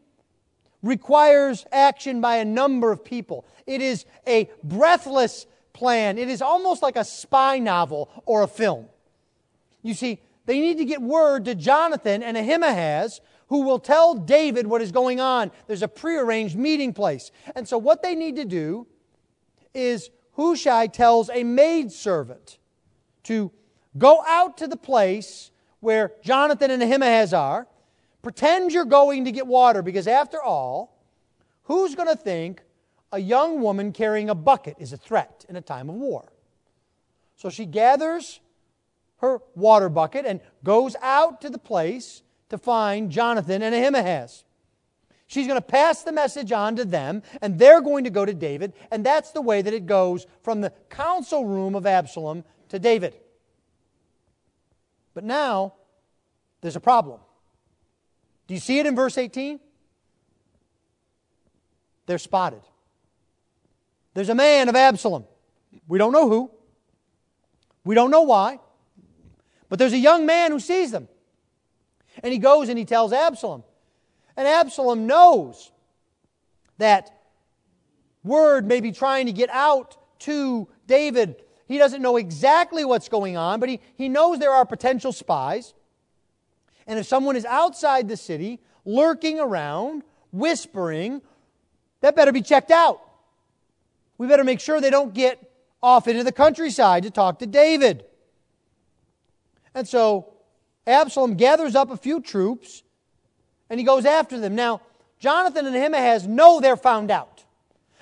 requires 0.82 1.66
action 1.72 2.22
by 2.22 2.38
a 2.38 2.46
number 2.46 2.92
of 2.92 3.04
people. 3.04 3.46
It 3.66 3.82
is 3.82 4.06
a 4.26 4.50
breathless 4.64 5.46
plan. 5.78 6.18
It 6.18 6.28
is 6.28 6.42
almost 6.42 6.82
like 6.82 6.96
a 6.96 7.06
spy 7.06 7.60
novel 7.60 8.10
or 8.26 8.42
a 8.42 8.48
film. 8.48 8.88
You 9.84 9.94
see, 9.94 10.20
they 10.46 10.60
need 10.60 10.80
to 10.80 10.86
get 10.86 11.02
word 11.02 11.46
to 11.46 11.56
Jonathan 11.56 12.24
and 12.24 12.36
Ahimaaz, 12.36 13.22
who 13.50 13.62
will 13.62 13.80
tell 13.80 14.16
David 14.16 14.66
what 14.66 14.82
is 14.82 14.92
going 14.92 15.20
on. 15.20 15.52
There's 15.68 15.84
a 15.84 15.88
prearranged 15.88 16.58
meeting 16.58 16.94
place. 16.94 17.32
And 17.56 17.68
so, 17.68 17.78
what 17.78 18.02
they 18.02 18.16
need 18.16 18.36
to 18.38 18.46
do 18.46 18.88
is 19.74 20.10
Hushai 20.36 20.88
tells 20.88 21.30
a 21.30 21.44
maidservant 21.44 22.58
to 23.24 23.52
go 23.98 24.24
out 24.28 24.58
to 24.58 24.68
the 24.68 24.78
place 24.78 25.52
where 25.80 26.13
Jonathan 26.24 26.72
and 26.72 26.82
Ahimaaz 26.82 27.34
are, 27.34 27.68
pretend 28.24 28.72
you're 28.72 28.86
going 28.86 29.26
to 29.26 29.32
get 29.32 29.46
water, 29.46 29.82
because 29.82 30.08
after 30.08 30.42
all, 30.42 30.98
who's 31.63 31.94
going 31.94 32.10
to 32.10 32.16
think 32.16 32.62
a 33.12 33.20
young 33.20 33.62
woman 33.62 33.91
carrying 33.91 34.30
a 34.30 34.36
bucket 34.36 34.76
is 34.80 34.93
a 34.93 34.98
threat 34.98 35.46
in 35.48 35.56
a 35.56 35.62
time 35.62 35.89
of 35.89 35.96
war? 35.96 36.32
So 37.36 37.50
she 37.50 37.65
gathers 37.65 38.39
her 39.17 39.39
water 39.56 39.89
bucket 39.89 40.26
and 40.26 40.41
goes 40.63 40.96
out 41.02 41.41
to 41.41 41.50
the 41.50 41.58
place 41.58 42.22
to 42.50 42.58
find 42.58 43.12
Jonathan 43.12 43.62
and 43.62 43.74
Ahimaaz. 43.74 44.43
She's 45.28 45.46
going 45.46 45.60
to 45.60 45.65
pass 45.65 46.04
the 46.04 46.13
message 46.13 46.54
on 46.54 46.78
to 46.78 46.86
them, 46.86 47.22
and 47.41 47.60
they're 47.60 47.82
going 47.82 48.06
to 48.06 48.10
go 48.10 48.26
to 48.26 48.34
David, 48.34 48.74
and 48.91 49.06
that's 49.06 49.32
the 49.32 49.41
way 49.41 49.62
that 49.62 49.74
it 49.74 49.86
goes 49.86 50.26
from 50.41 50.62
the 50.62 50.72
council 50.89 51.46
room 51.46 51.76
of 51.76 51.86
Absalom 51.86 52.46
to 52.70 52.80
David. 52.80 53.13
But 55.13 55.26
now, 55.26 55.74
there's 56.62 56.78
a 56.78 56.82
problem. 56.82 57.20
Do 58.48 58.54
you 58.54 58.60
see 58.62 58.80
it 58.80 58.86
in 58.86 58.96
verse 58.96 59.17
18? 59.17 59.60
They're 62.06 62.17
spotted. 62.17 62.62
There's 64.18 64.30
a 64.30 64.34
man 64.34 64.68
of 64.68 64.76
Absalom. 64.76 65.26
We 65.88 66.00
don't 66.00 66.12
know 66.12 66.28
who. 66.28 66.50
We 67.84 67.94
don't 67.94 68.10
know 68.10 68.24
why. 68.24 68.60
But 69.70 69.78
there's 69.78 69.94
a 69.94 70.00
young 70.00 70.26
man 70.26 70.50
who 70.50 70.60
sees 70.60 70.90
them. 70.90 71.08
And 72.24 72.34
he 72.34 72.40
goes 72.40 72.68
and 72.70 72.80
he 72.80 72.84
tells 72.84 73.14
Absalom. 73.14 73.64
And 74.36 74.48
Absalom 74.48 75.06
knows 75.06 75.72
that 76.80 77.16
word 78.24 78.66
may 78.66 78.82
be 78.82 78.92
trying 78.92 79.28
to 79.28 79.32
get 79.32 79.52
out 79.52 79.96
to 80.22 80.68
David. 80.88 81.36
He 81.68 81.78
doesn't 81.78 82.02
know 82.02 82.18
exactly 82.18 82.84
what's 82.84 83.10
going 83.10 83.38
on, 83.38 83.60
but 83.60 83.70
he, 83.70 83.80
he 83.98 84.10
knows 84.10 84.40
there 84.40 84.50
are 84.50 84.66
potential 84.66 85.12
spies. 85.12 85.76
And 86.88 86.98
if 86.98 87.06
someone 87.06 87.36
is 87.36 87.46
outside 87.46 88.08
the 88.10 88.18
city, 88.18 88.62
lurking 88.84 89.40
around, 89.40 90.02
whispering, 90.32 91.22
that 92.02 92.16
better 92.16 92.32
be 92.32 92.42
checked 92.42 92.72
out. 92.72 93.04
We 94.18 94.28
better 94.28 94.44
make 94.44 94.60
sure 94.60 94.82
they 94.82 94.90
don't 94.90 95.14
get 95.14 95.52
off 95.82 96.08
into 96.08 96.24
the 96.24 96.32
countryside 96.32 97.04
to 97.04 97.12
talk 97.12 97.40
to 97.40 97.46
David. 97.46 98.06
And 99.74 99.88
so 99.88 100.34
Absalom 100.88 101.36
gathers 101.36 101.76
up 101.76 101.92
a 101.92 101.98
few 101.98 102.20
troops 102.22 102.84
and 103.70 103.80
he 103.80 103.86
goes 103.86 104.06
after 104.06 104.40
them. 104.40 104.56
Now, 104.56 104.82
Jonathan 105.20 105.66
and 105.66 105.76
Ahimaaz 105.76 106.28
know 106.28 106.60
they're 106.60 106.78
found 106.78 107.12
out. 107.12 107.44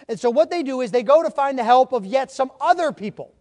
And 0.08 0.20
so 0.20 0.30
what 0.30 0.52
they 0.52 0.64
do 0.64 0.82
is 0.82 0.92
they 0.92 1.04
go 1.04 1.24
to 1.24 1.32
find 1.32 1.58
the 1.58 1.64
help 1.64 1.92
of 1.92 2.06
yet 2.06 2.32
some 2.32 2.52
other 2.62 2.92
people. 2.92 3.34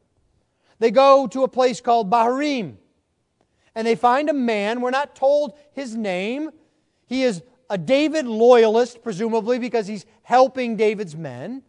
They 0.79 0.91
go 0.91 1.27
to 1.29 1.43
a 1.43 1.49
place 1.49 1.81
called 1.81 2.11
Bahurim. 2.11 2.77
And 3.75 3.87
they 3.87 3.97
find 3.97 4.29
a 4.29 4.33
man, 4.33 4.81
we're 4.81 4.91
not 4.91 5.17
told 5.17 5.59
his 5.73 5.97
name. 5.97 6.51
He 7.07 7.23
is 7.25 7.43
a 7.69 7.77
David 7.77 8.27
loyalist, 8.27 9.03
presumably, 9.03 9.59
because 9.59 9.87
he's 9.87 10.07
helping 10.23 10.77
David's 10.77 11.17
men. 11.17 11.63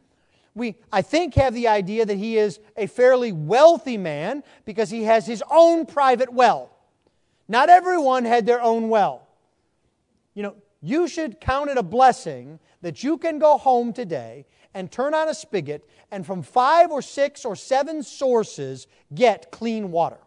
We, 0.56 0.78
I 0.92 1.02
think, 1.02 1.36
have 1.36 1.54
the 1.54 1.68
idea 1.68 2.06
that 2.06 2.18
he 2.18 2.38
is 2.38 2.60
a 2.78 2.88
fairly 2.88 3.34
wealthy 3.34 3.98
man 3.98 4.42
because 4.64 4.90
he 4.90 5.04
has 5.04 5.28
his 5.28 5.44
own 5.52 5.86
private 5.86 6.32
well. 6.32 6.72
Not 7.48 7.70
everyone 7.70 8.24
had 8.26 8.46
their 8.46 8.62
own 8.62 8.90
well. 8.90 9.28
You 10.34 10.44
know, 10.44 10.56
you 10.82 11.08
should 11.08 11.42
count 11.42 11.70
it 11.70 11.78
a 11.78 11.84
blessing 11.84 12.60
that 12.82 13.04
you 13.04 13.18
can 13.18 13.38
go 13.38 13.58
home 13.58 13.92
today 13.92 14.46
and 14.74 14.92
turn 14.92 15.14
on 15.14 15.30
a 15.30 15.34
spigot 15.34 15.88
and 16.12 16.26
from 16.26 16.42
five 16.42 16.92
or 16.92 17.02
six 17.02 17.44
or 17.44 17.56
seven 17.56 18.02
sources 18.04 18.88
get 19.14 19.52
clean 19.52 19.92
water. 19.92 20.20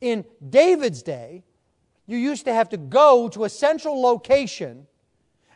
In 0.00 0.24
David's 0.48 1.02
day, 1.02 1.44
you 2.06 2.16
used 2.16 2.44
to 2.44 2.54
have 2.54 2.68
to 2.70 2.76
go 2.76 3.28
to 3.28 3.44
a 3.44 3.48
central 3.48 4.00
location, 4.00 4.86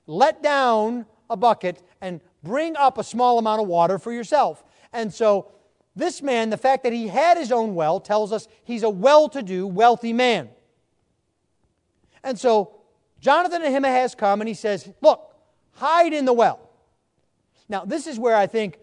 let 0.06 0.42
down 0.42 1.06
a 1.30 1.36
bucket, 1.36 1.82
and 2.00 2.20
bring 2.42 2.76
up 2.76 2.98
a 2.98 3.04
small 3.04 3.38
amount 3.38 3.60
of 3.60 3.68
water 3.68 3.98
for 3.98 4.12
yourself. 4.12 4.64
And 4.92 5.12
so 5.12 5.52
this 5.94 6.22
man, 6.22 6.50
the 6.50 6.56
fact 6.56 6.84
that 6.84 6.92
he 6.92 7.08
had 7.08 7.36
his 7.36 7.52
own 7.52 7.74
well, 7.74 8.00
tells 8.00 8.32
us 8.32 8.48
he's 8.64 8.82
a 8.82 8.90
well 8.90 9.28
to 9.30 9.42
do, 9.42 9.66
wealthy 9.66 10.12
man. 10.12 10.48
And 12.24 12.38
so 12.38 12.80
Jonathan 13.20 13.62
and 13.62 13.74
Ahimaaz 13.74 14.14
come 14.14 14.40
and 14.40 14.48
he 14.48 14.54
says, 14.54 14.90
Look, 15.00 15.34
hide 15.72 16.12
in 16.12 16.24
the 16.24 16.32
well. 16.32 16.68
Now, 17.68 17.84
this 17.84 18.06
is 18.06 18.18
where 18.18 18.36
I 18.36 18.46
think 18.46 18.78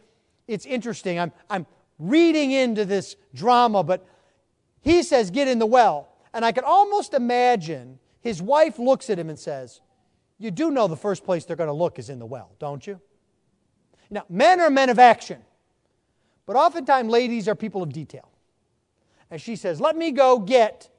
it's 0.48 0.66
interesting. 0.66 1.20
I'm, 1.20 1.32
I'm 1.50 1.66
reading 2.00 2.52
into 2.52 2.86
this 2.86 3.16
drama, 3.34 3.84
but 3.84 4.06
he 4.82 5.04
says, 5.04 5.32
Get 5.32 5.48
in 5.48 5.60
the 5.60 5.66
well. 5.66 6.10
And 6.34 6.46
I 6.46 6.52
can 6.52 6.64
almost 6.64 7.14
imagine 7.14 8.00
his 8.22 8.42
wife 8.42 8.78
looks 8.78 9.10
at 9.10 9.18
him 9.18 9.30
and 9.30 9.40
says, 9.40 9.82
You 10.38 10.52
do 10.52 10.70
know 10.70 10.88
the 10.88 10.98
first 10.98 11.24
place 11.24 11.46
they're 11.46 11.56
going 11.56 11.68
to 11.68 11.74
look 11.74 11.98
is 11.98 12.10
in 12.10 12.20
the 12.20 12.26
well, 12.26 12.52
don't 12.60 12.86
you? 12.86 13.02
Now, 14.10 14.26
men 14.30 14.60
are 14.60 14.70
men 14.70 14.90
of 14.90 15.00
action. 15.00 15.40
But 16.46 16.56
oftentimes, 16.56 17.10
ladies 17.10 17.48
are 17.48 17.56
people 17.56 17.84
of 17.84 17.94
detail. 17.94 18.28
And 19.30 19.40
she 19.40 19.56
says, 19.56 19.80
Let 19.80 19.96
me 19.96 20.12
go 20.12 20.40
get 20.40 20.90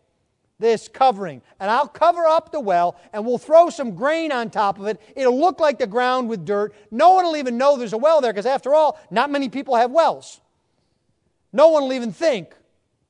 this 0.60 0.88
covering, 0.88 1.42
and 1.58 1.70
I'll 1.70 1.88
cover 1.88 2.26
up 2.26 2.52
the 2.52 2.60
well, 2.60 2.96
and 3.12 3.24
we'll 3.24 3.38
throw 3.38 3.70
some 3.70 3.94
grain 3.94 4.30
on 4.30 4.50
top 4.50 4.78
of 4.78 4.86
it. 4.86 5.00
It'll 5.16 5.38
look 5.40 5.58
like 5.58 5.78
the 5.78 5.86
ground 5.86 6.28
with 6.28 6.44
dirt. 6.44 6.74
No 6.90 7.14
one 7.14 7.24
will 7.24 7.36
even 7.36 7.56
know 7.56 7.76
there's 7.76 7.94
a 7.94 7.98
well 7.98 8.20
there, 8.20 8.32
because 8.32 8.46
after 8.46 8.74
all, 8.74 9.00
not 9.10 9.30
many 9.30 9.48
people 9.48 9.74
have 9.74 9.90
wells. 9.90 10.40
No 11.52 11.68
one 11.68 11.84
will 11.84 11.94
even 11.94 12.12
think, 12.12 12.54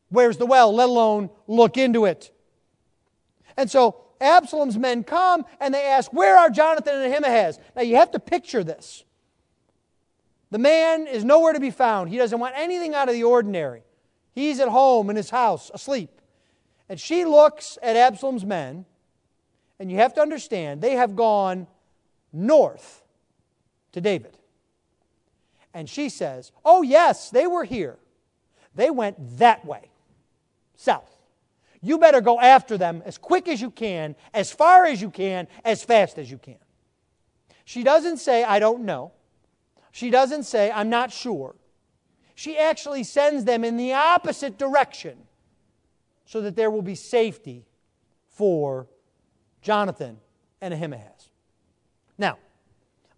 Where's 0.09 0.39
the 0.39 0.47
well, 0.47 0.75
let 0.75 0.89
alone 0.89 1.31
look 1.47 1.77
into 1.77 2.05
it. 2.05 2.33
And 3.57 3.71
so 3.71 4.01
Absalom's 4.21 4.77
men 4.77 5.05
come 5.05 5.45
and 5.61 5.73
they 5.75 5.85
ask, 5.85 6.13
Where 6.13 6.37
are 6.37 6.51
Jonathan 6.51 6.95
and 6.95 7.13
Ahimaaz? 7.13 7.59
Now 7.77 7.83
you 7.83 7.97
have 7.97 8.11
to 8.13 8.19
picture 8.19 8.65
this. 8.65 9.05
The 10.51 10.59
man 10.59 11.07
is 11.07 11.25
nowhere 11.25 11.53
to 11.53 11.61
be 11.61 11.71
found. 11.71 12.11
He 12.11 12.17
doesn't 12.17 12.39
want 12.39 12.55
anything 12.57 12.95
out 12.95 13.09
of 13.09 13.15
the 13.15 13.25
ordinary. 13.25 13.83
He's 14.33 14.61
at 14.61 14.69
home 14.69 15.11
in 15.11 15.17
his 15.17 15.31
house, 15.31 15.71
asleep. 15.73 16.21
And 16.89 17.01
she 17.01 17.25
looks 17.25 17.79
at 17.83 17.97
Absalom's 17.97 18.45
men, 18.45 18.85
and 19.79 19.91
you 19.91 19.99
have 19.99 20.15
to 20.15 20.21
understand, 20.21 20.81
they 20.81 20.97
have 20.97 21.15
gone 21.15 21.67
north 22.33 23.03
to 23.93 24.01
David. 24.01 24.37
And 25.73 25.89
she 25.89 26.09
says, 26.09 26.51
Oh, 26.65 26.83
yes, 26.83 27.31
they 27.31 27.47
were 27.47 27.65
here. 27.65 27.97
They 28.75 28.91
went 28.91 29.39
that 29.39 29.65
way, 29.65 29.91
south. 30.77 31.17
You 31.81 31.99
better 31.99 32.21
go 32.21 32.39
after 32.39 32.77
them 32.77 33.03
as 33.07 33.19
quick 33.19 33.49
as 33.49 33.61
you 33.61 33.71
can, 33.71 34.15
as 34.35 34.51
far 34.51 34.85
as 34.85 35.01
you 35.01 35.11
can, 35.11 35.49
as 35.65 35.83
fast 35.83 36.19
as 36.19 36.31
you 36.31 36.39
can. 36.39 36.59
She 37.65 37.83
doesn't 37.83 38.19
say, 38.19 38.45
I 38.45 38.59
don't 38.59 38.85
know. 38.85 39.13
She 39.93 40.11
doesn't 40.11 40.45
say, 40.45 40.71
I'm 40.71 40.91
not 40.91 41.13
sure. 41.13 41.57
she 42.35 42.57
actually 42.57 43.05
sends 43.05 43.45
them 43.45 43.65
in 43.65 43.77
the 43.77 43.93
opposite 43.93 44.57
direction 44.57 45.19
so 46.25 46.41
that 46.41 46.57
there 46.57 46.71
will 46.71 46.81
be 46.83 46.95
safety 46.95 47.67
for 48.29 48.87
Jonathan 49.61 50.19
and 50.61 50.73
Ahimaaz. 50.73 51.29
Now, 52.17 52.39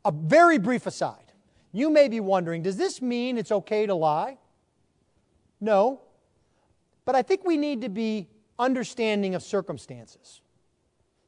a 0.04 0.10
very 0.10 0.58
brief 0.58 0.86
aside. 0.86 1.32
You 1.72 1.88
may 1.90 2.08
be 2.08 2.20
wondering 2.20 2.62
does 2.62 2.76
this 2.76 3.00
mean 3.00 3.38
it's 3.38 3.52
okay 3.52 3.86
to 3.86 3.94
lie? 3.94 4.38
No. 5.60 6.00
But 7.04 7.14
I 7.14 7.22
think 7.22 7.44
we 7.44 7.56
need 7.56 7.82
to 7.82 7.88
be 7.88 8.28
understanding 8.58 9.34
of 9.34 9.42
circumstances. 9.42 10.40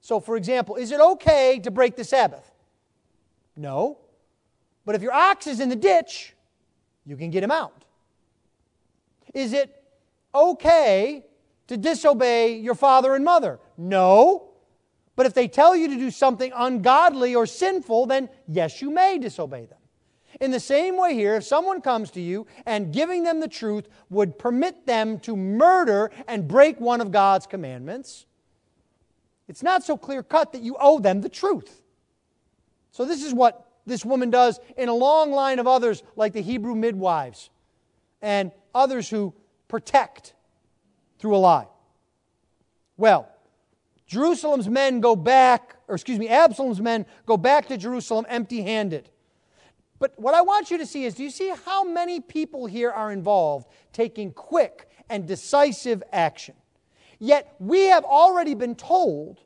So, 0.00 0.20
for 0.20 0.37
example, 0.37 0.76
is 0.76 0.92
it 0.92 1.00
okay 1.00 1.61
to 1.62 1.70
break 1.70 1.96
the 1.96 2.04
Sabbath? 2.04 2.50
No. 3.57 3.98
But 4.85 4.94
if 4.94 5.03
your 5.03 5.12
ox 5.12 5.47
is 5.47 5.61
in 5.61 5.68
the 5.68 5.77
ditch, 5.77 6.35
you 7.07 7.16
can 7.16 7.31
get 7.31 7.42
him 7.42 7.51
out. 7.51 7.85
Is 9.33 9.53
it 9.53 9.83
okay 10.35 11.25
to 11.66 11.77
disobey 11.77 12.57
your 12.57 12.75
father 12.75 13.14
and 13.14 13.25
mother? 13.25 13.59
No. 13.77 14.51
But 15.16 15.27
if 15.27 15.35
they 15.35 15.49
tell 15.49 15.77
you 15.77 15.88
to 15.88 15.97
do 15.97 16.11
something 16.11 16.53
ungodly 16.55 17.35
or 17.35 17.47
sinful, 17.47 18.07
then 18.07 18.29
yes, 18.47 18.83
you 18.83 18.90
may 18.90 19.18
disobey 19.18 19.66
them. 19.66 19.79
In 20.40 20.51
the 20.51 20.61
same 20.61 20.97
way, 20.97 21.14
here, 21.14 21.37
if 21.37 21.44
someone 21.44 21.81
comes 21.81 22.11
to 22.12 22.20
you 22.20 22.47
and 22.66 22.92
giving 22.92 23.23
them 23.23 23.38
the 23.38 23.49
truth 23.49 23.88
would 24.11 24.37
permit 24.38 24.85
them 24.87 25.20
to 25.20 25.37
murder 25.37 26.11
and 26.27 26.49
break 26.49 26.81
one 26.81 27.01
of 27.01 27.12
God's 27.12 27.47
commandments, 27.47 28.27
it's 29.47 29.62
not 29.62 29.85
so 29.85 29.97
clear 29.97 30.23
cut 30.23 30.53
that 30.53 30.62
you 30.62 30.77
owe 30.81 30.99
them 30.99 31.20
the 31.20 31.29
truth. 31.29 31.83
So, 32.90 33.05
this 33.05 33.23
is 33.23 33.33
what 33.33 33.68
this 33.87 34.05
woman 34.05 34.31
does 34.31 34.61
in 34.77 34.88
a 34.88 34.94
long 34.94 35.33
line 35.33 35.59
of 35.59 35.66
others, 35.66 36.03
like 36.16 36.33
the 36.33 36.42
Hebrew 36.42 36.75
midwives 36.75 37.51
and 38.23 38.53
others 38.75 39.09
who 39.09 39.35
protect 39.68 40.35
through 41.18 41.37
a 41.37 41.38
lie. 41.38 41.66
Well, 42.97 43.29
Jerusalem's 44.07 44.68
men 44.68 45.01
go 45.01 45.16
back, 45.16 45.77
or 45.88 45.94
excuse 45.94 46.18
me, 46.18 46.29
Absalom's 46.29 46.81
men 46.81 47.07
go 47.27 47.37
back 47.37 47.66
to 47.68 47.77
Jerusalem 47.77 48.27
empty 48.29 48.62
handed. 48.62 49.11
But 49.99 50.12
what 50.16 50.35
I 50.35 50.42
want 50.42 50.70
you 50.70 50.79
to 50.79 50.87
see 50.87 51.05
is 51.05 51.14
do 51.14 51.23
you 51.23 51.31
see 51.31 51.53
how 51.64 51.85
many 51.85 52.20
people 52.20 52.66
here 52.66 52.90
are 52.90 53.12
involved 53.12 53.68
taking 53.92 54.33
quick 54.33 54.88
and 55.09 55.27
decisive 55.27 56.03
action? 56.12 56.55
Yet 57.18 57.55
we 57.59 57.87
have 57.87 58.05
already 58.05 58.55
been 58.55 58.75
told 58.75 59.40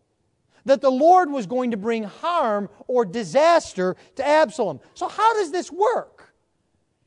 that 0.69 0.81
the 0.81 0.91
Lord 0.91 1.31
was 1.31 1.47
going 1.47 1.71
to 1.71 1.77
bring 1.77 2.05
harm 2.05 2.69
or 2.87 3.05
disaster 3.05 3.97
to 4.17 4.27
Absalom. 4.27 4.81
So, 4.95 5.09
how 5.09 5.35
does 5.35 5.51
this 5.51 5.73
work? 5.73 6.35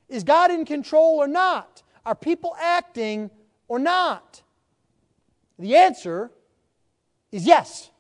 Is 0.10 0.24
God 0.24 0.52
in 0.52 0.66
control 0.66 1.18
or 1.18 1.28
not? 1.28 1.84
Are 2.06 2.16
people 2.16 2.56
acting 2.60 3.30
or 3.68 3.80
not? 3.80 4.42
The 5.60 5.76
answer 5.76 6.32
is 7.32 7.46
yes. 7.46 7.92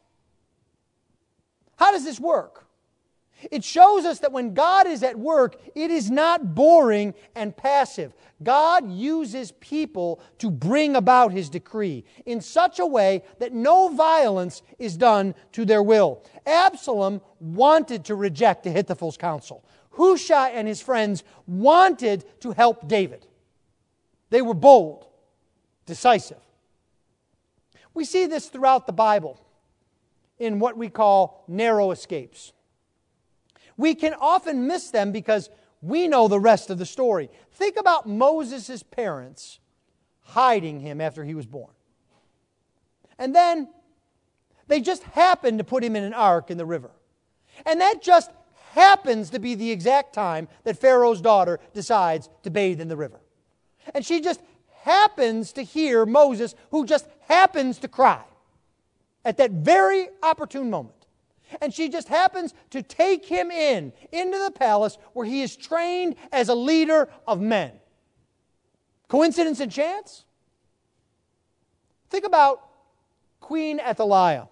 How 1.77 1.91
does 1.91 2.03
this 2.03 2.19
work? 2.19 2.60
It 3.49 3.63
shows 3.63 4.05
us 4.05 4.19
that 4.19 4.31
when 4.31 4.53
God 4.53 4.85
is 4.87 5.01
at 5.03 5.17
work, 5.17 5.59
it 5.73 5.89
is 5.89 6.11
not 6.11 6.53
boring 6.53 7.13
and 7.35 7.55
passive. 7.55 8.13
God 8.43 8.91
uses 8.91 9.51
people 9.53 10.21
to 10.39 10.51
bring 10.51 10.95
about 10.95 11.31
his 11.31 11.49
decree 11.49 12.03
in 12.25 12.41
such 12.41 12.79
a 12.79 12.85
way 12.85 13.23
that 13.39 13.53
no 13.53 13.89
violence 13.89 14.61
is 14.77 14.97
done 14.97 15.33
to 15.53 15.65
their 15.65 15.81
will. 15.81 16.23
Absalom 16.45 17.21
wanted 17.39 18.05
to 18.05 18.15
reject 18.15 18.65
Ahithophel's 18.65 19.17
counsel. 19.17 19.63
Hushai 19.91 20.49
and 20.49 20.67
his 20.67 20.81
friends 20.81 21.23
wanted 21.47 22.25
to 22.41 22.51
help 22.51 22.87
David. 22.87 23.25
They 24.29 24.41
were 24.41 24.53
bold, 24.53 25.07
decisive. 25.85 26.39
We 27.93 28.05
see 28.05 28.25
this 28.25 28.47
throughout 28.47 28.87
the 28.87 28.93
Bible 28.93 29.39
in 30.39 30.59
what 30.59 30.77
we 30.77 30.89
call 30.89 31.43
narrow 31.47 31.91
escapes. 31.91 32.53
We 33.81 33.95
can 33.95 34.13
often 34.13 34.67
miss 34.67 34.91
them 34.91 35.11
because 35.11 35.49
we 35.81 36.07
know 36.07 36.27
the 36.27 36.39
rest 36.39 36.69
of 36.69 36.77
the 36.77 36.85
story. 36.85 37.31
Think 37.53 37.77
about 37.79 38.07
Moses' 38.07 38.83
parents 38.83 39.59
hiding 40.21 40.81
him 40.81 41.01
after 41.01 41.23
he 41.23 41.33
was 41.33 41.47
born. 41.47 41.71
And 43.17 43.33
then 43.33 43.67
they 44.67 44.81
just 44.81 45.01
happened 45.01 45.57
to 45.57 45.63
put 45.63 45.83
him 45.83 45.95
in 45.95 46.03
an 46.03 46.13
ark 46.13 46.51
in 46.51 46.59
the 46.59 46.65
river. 46.65 46.91
And 47.65 47.81
that 47.81 48.03
just 48.03 48.29
happens 48.73 49.31
to 49.31 49.39
be 49.39 49.55
the 49.55 49.71
exact 49.71 50.13
time 50.13 50.47
that 50.63 50.77
Pharaoh's 50.77 51.19
daughter 51.19 51.59
decides 51.73 52.29
to 52.43 52.51
bathe 52.51 52.81
in 52.81 52.87
the 52.87 52.95
river. 52.95 53.19
And 53.95 54.05
she 54.05 54.21
just 54.21 54.41
happens 54.81 55.53
to 55.53 55.63
hear 55.63 56.05
Moses, 56.05 56.53
who 56.69 56.85
just 56.85 57.07
happens 57.27 57.79
to 57.79 57.87
cry 57.87 58.23
at 59.25 59.37
that 59.37 59.49
very 59.49 60.09
opportune 60.21 60.69
moment. 60.69 61.00
And 61.59 61.73
she 61.73 61.89
just 61.89 62.07
happens 62.07 62.53
to 62.69 62.81
take 62.81 63.25
him 63.25 63.51
in, 63.51 63.91
into 64.11 64.37
the 64.37 64.51
palace 64.51 64.97
where 65.13 65.25
he 65.25 65.41
is 65.41 65.55
trained 65.55 66.15
as 66.31 66.49
a 66.49 66.55
leader 66.55 67.09
of 67.27 67.41
men. 67.41 67.71
Coincidence 69.07 69.59
and 69.59 69.71
chance? 69.71 70.25
Think 72.09 72.25
about 72.25 72.67
Queen 73.39 73.79
Athaliah. 73.79 74.47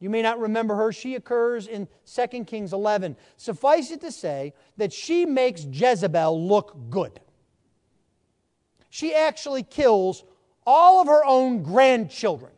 You 0.00 0.10
may 0.10 0.22
not 0.22 0.40
remember 0.40 0.74
her. 0.74 0.92
She 0.92 1.14
occurs 1.14 1.68
in 1.68 1.86
2 2.12 2.44
Kings 2.44 2.72
11. 2.72 3.16
Suffice 3.36 3.92
it 3.92 4.00
to 4.00 4.10
say 4.10 4.54
that 4.76 4.92
she 4.92 5.26
makes 5.26 5.64
Jezebel 5.64 6.48
look 6.48 6.76
good 6.90 7.20
she 8.92 9.14
actually 9.14 9.62
kills 9.62 10.22
all 10.66 11.00
of 11.00 11.06
her 11.06 11.24
own 11.24 11.62
grandchildren 11.62 12.52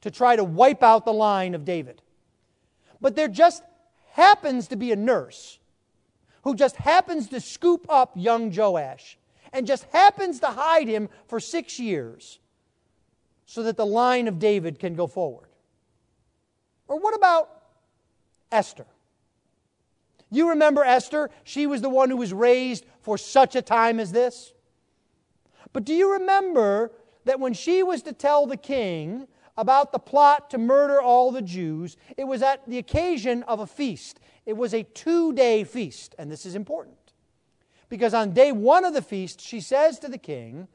to 0.00 0.10
try 0.10 0.34
to 0.34 0.42
wipe 0.42 0.82
out 0.82 1.04
the 1.04 1.12
line 1.12 1.54
of 1.54 1.66
David. 1.66 2.00
But 3.00 3.16
there 3.16 3.28
just 3.28 3.62
happens 4.12 4.68
to 4.68 4.76
be 4.76 4.92
a 4.92 4.96
nurse 4.96 5.58
who 6.42 6.54
just 6.54 6.76
happens 6.76 7.28
to 7.28 7.40
scoop 7.40 7.86
up 7.88 8.12
young 8.14 8.52
Joash 8.54 9.18
and 9.52 9.66
just 9.66 9.84
happens 9.92 10.40
to 10.40 10.48
hide 10.48 10.88
him 10.88 11.08
for 11.26 11.40
six 11.40 11.78
years 11.78 12.38
so 13.46 13.62
that 13.62 13.76
the 13.76 13.86
line 13.86 14.28
of 14.28 14.38
David 14.38 14.78
can 14.78 14.94
go 14.94 15.06
forward. 15.06 15.48
Or 16.86 16.98
what 16.98 17.14
about 17.14 17.50
Esther? 18.50 18.86
You 20.30 20.50
remember 20.50 20.84
Esther? 20.84 21.30
She 21.44 21.66
was 21.66 21.80
the 21.80 21.88
one 21.88 22.10
who 22.10 22.16
was 22.16 22.32
raised 22.32 22.84
for 23.00 23.16
such 23.16 23.56
a 23.56 23.62
time 23.62 23.98
as 23.98 24.12
this. 24.12 24.52
But 25.72 25.84
do 25.84 25.94
you 25.94 26.12
remember 26.12 26.92
that 27.24 27.40
when 27.40 27.54
she 27.54 27.82
was 27.82 28.02
to 28.02 28.12
tell 28.12 28.46
the 28.46 28.56
king 28.56 29.28
about 29.58 29.92
the 29.92 29.98
plot 29.98 30.48
to 30.50 30.56
murder 30.56 31.02
all 31.02 31.30
the 31.30 31.42
Jews, 31.42 31.98
it 32.16 32.24
was 32.24 32.40
at 32.40 32.66
the 32.66 32.78
occasion 32.78 33.42
of 33.42 33.60
a 33.60 33.66
feast. 33.66 34.18
It 34.46 34.56
was 34.56 34.72
a 34.72 34.84
two 34.84 35.34
day 35.34 35.64
feast, 35.64 36.14
and 36.18 36.32
this 36.32 36.46
is 36.46 36.54
important. 36.54 36.96
Because 37.90 38.14
on 38.14 38.32
day 38.32 38.52
one 38.52 38.86
of 38.86 38.94
the 38.94 39.02
feast, 39.02 39.42
she 39.42 39.60
says 39.60 39.98
to 39.98 40.08
the 40.08 40.16
king, 40.16 40.68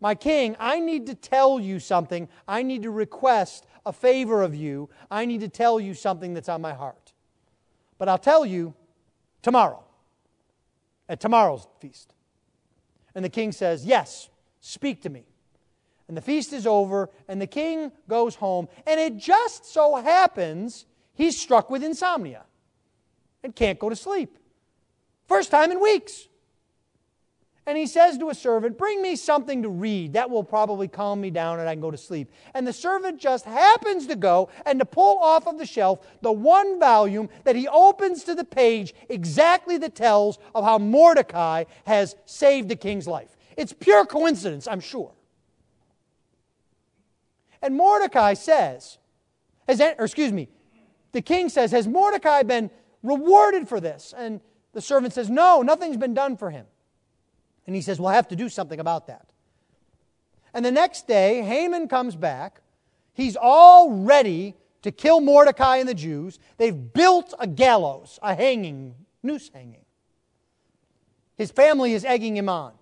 My 0.00 0.16
king, 0.16 0.56
I 0.58 0.80
need 0.80 1.06
to 1.06 1.14
tell 1.14 1.60
you 1.60 1.78
something. 1.78 2.28
I 2.48 2.64
need 2.64 2.82
to 2.82 2.90
request 2.90 3.66
a 3.86 3.92
favor 3.92 4.42
of 4.42 4.54
you. 4.54 4.90
I 5.10 5.26
need 5.26 5.40
to 5.42 5.48
tell 5.48 5.78
you 5.78 5.94
something 5.94 6.34
that's 6.34 6.48
on 6.48 6.60
my 6.60 6.72
heart. 6.72 7.12
But 7.98 8.08
I'll 8.08 8.18
tell 8.18 8.44
you 8.44 8.74
tomorrow, 9.42 9.84
at 11.08 11.20
tomorrow's 11.20 11.68
feast. 11.80 12.14
And 13.14 13.24
the 13.24 13.28
king 13.28 13.52
says, 13.52 13.84
Yes, 13.84 14.30
Speak 14.62 15.02
to 15.02 15.10
me. 15.10 15.24
And 16.08 16.16
the 16.16 16.20
feast 16.20 16.52
is 16.52 16.66
over, 16.66 17.10
and 17.28 17.40
the 17.40 17.46
king 17.46 17.92
goes 18.08 18.34
home, 18.34 18.68
and 18.86 19.00
it 19.00 19.16
just 19.16 19.64
so 19.64 19.96
happens 19.96 20.86
he's 21.14 21.40
struck 21.40 21.70
with 21.70 21.82
insomnia 21.82 22.44
and 23.42 23.54
can't 23.54 23.78
go 23.78 23.88
to 23.88 23.96
sleep. 23.96 24.38
First 25.26 25.50
time 25.50 25.70
in 25.70 25.80
weeks. 25.80 26.28
And 27.64 27.78
he 27.78 27.86
says 27.86 28.18
to 28.18 28.28
a 28.28 28.34
servant, 28.34 28.76
Bring 28.76 29.00
me 29.00 29.14
something 29.14 29.62
to 29.62 29.68
read. 29.68 30.14
That 30.14 30.30
will 30.30 30.42
probably 30.42 30.88
calm 30.88 31.20
me 31.20 31.30
down 31.30 31.60
and 31.60 31.68
I 31.68 31.74
can 31.74 31.80
go 31.80 31.92
to 31.92 31.96
sleep. 31.96 32.32
And 32.54 32.66
the 32.66 32.72
servant 32.72 33.20
just 33.20 33.44
happens 33.44 34.08
to 34.08 34.16
go 34.16 34.48
and 34.66 34.80
to 34.80 34.84
pull 34.84 35.18
off 35.18 35.46
of 35.46 35.58
the 35.58 35.66
shelf 35.66 36.00
the 36.22 36.32
one 36.32 36.80
volume 36.80 37.28
that 37.44 37.54
he 37.54 37.68
opens 37.68 38.24
to 38.24 38.34
the 38.34 38.44
page 38.44 38.94
exactly 39.08 39.78
that 39.78 39.94
tells 39.94 40.38
of 40.56 40.64
how 40.64 40.78
Mordecai 40.78 41.64
has 41.86 42.16
saved 42.26 42.68
the 42.68 42.76
king's 42.76 43.06
life. 43.06 43.36
It's 43.56 43.72
pure 43.72 44.06
coincidence, 44.06 44.66
I'm 44.66 44.80
sure. 44.80 45.12
And 47.62 47.76
Mordecai 47.76 48.34
says, 48.34 48.98
has, 49.68 49.80
or 49.80 50.04
excuse 50.04 50.32
me, 50.32 50.48
the 51.12 51.22
king 51.22 51.48
says, 51.48 51.70
Has 51.70 51.86
Mordecai 51.86 52.42
been 52.42 52.70
rewarded 53.02 53.68
for 53.68 53.80
this? 53.80 54.12
And 54.16 54.40
the 54.72 54.80
servant 54.80 55.14
says, 55.14 55.30
No, 55.30 55.62
nothing's 55.62 55.96
been 55.96 56.14
done 56.14 56.36
for 56.36 56.50
him. 56.50 56.66
And 57.66 57.76
he 57.76 57.82
says, 57.82 58.00
We'll 58.00 58.10
have 58.10 58.28
to 58.28 58.36
do 58.36 58.48
something 58.48 58.80
about 58.80 59.06
that. 59.06 59.26
And 60.52 60.64
the 60.64 60.72
next 60.72 61.06
day, 61.06 61.42
Haman 61.42 61.88
comes 61.88 62.16
back. 62.16 62.60
He's 63.14 63.36
all 63.40 63.92
ready 63.92 64.54
to 64.82 64.90
kill 64.90 65.20
Mordecai 65.20 65.76
and 65.76 65.88
the 65.88 65.94
Jews. 65.94 66.38
They've 66.56 66.92
built 66.92 67.32
a 67.38 67.46
gallows, 67.46 68.18
a 68.22 68.34
hanging, 68.34 68.94
noose 69.22 69.50
hanging. 69.52 69.84
His 71.36 71.50
family 71.50 71.92
is 71.92 72.04
egging 72.04 72.36
him 72.36 72.48
on. 72.48 72.72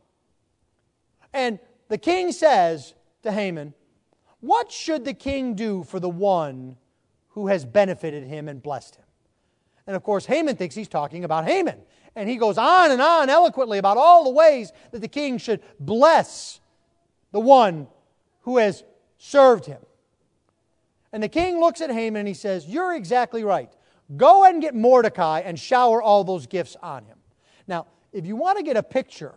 And 1.32 1.58
the 1.88 1.98
king 1.98 2.32
says 2.32 2.94
to 3.22 3.30
Haman, 3.30 3.74
What 4.40 4.72
should 4.72 5.04
the 5.04 5.14
king 5.14 5.54
do 5.54 5.84
for 5.84 6.00
the 6.00 6.08
one 6.08 6.76
who 7.30 7.48
has 7.48 7.64
benefited 7.64 8.24
him 8.24 8.48
and 8.48 8.62
blessed 8.62 8.96
him? 8.96 9.04
And 9.86 9.96
of 9.96 10.02
course, 10.02 10.26
Haman 10.26 10.56
thinks 10.56 10.74
he's 10.74 10.88
talking 10.88 11.24
about 11.24 11.46
Haman. 11.46 11.80
And 12.16 12.28
he 12.28 12.36
goes 12.36 12.58
on 12.58 12.90
and 12.90 13.00
on 13.00 13.30
eloquently 13.30 13.78
about 13.78 13.96
all 13.96 14.24
the 14.24 14.30
ways 14.30 14.72
that 14.90 15.00
the 15.00 15.08
king 15.08 15.38
should 15.38 15.60
bless 15.78 16.60
the 17.32 17.40
one 17.40 17.86
who 18.42 18.58
has 18.58 18.84
served 19.18 19.66
him. 19.66 19.80
And 21.12 21.22
the 21.22 21.28
king 21.28 21.60
looks 21.60 21.80
at 21.80 21.90
Haman 21.90 22.20
and 22.20 22.28
he 22.28 22.34
says, 22.34 22.66
You're 22.66 22.94
exactly 22.94 23.44
right. 23.44 23.72
Go 24.16 24.44
and 24.44 24.60
get 24.60 24.74
Mordecai 24.74 25.40
and 25.40 25.58
shower 25.58 26.02
all 26.02 26.24
those 26.24 26.46
gifts 26.46 26.76
on 26.82 27.04
him. 27.04 27.18
Now, 27.68 27.86
if 28.12 28.26
you 28.26 28.34
want 28.34 28.58
to 28.58 28.64
get 28.64 28.76
a 28.76 28.82
picture 28.82 29.34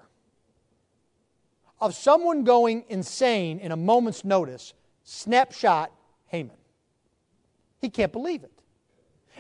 of 1.80 1.94
someone 1.94 2.44
going 2.44 2.86
insane 2.90 3.60
in 3.60 3.72
a 3.72 3.76
moment's 3.76 4.24
notice, 4.24 4.74
snapshot 5.04 5.92
Haman. 6.28 6.56
He 7.80 7.90
can't 7.90 8.12
believe 8.12 8.44
it. 8.44 8.52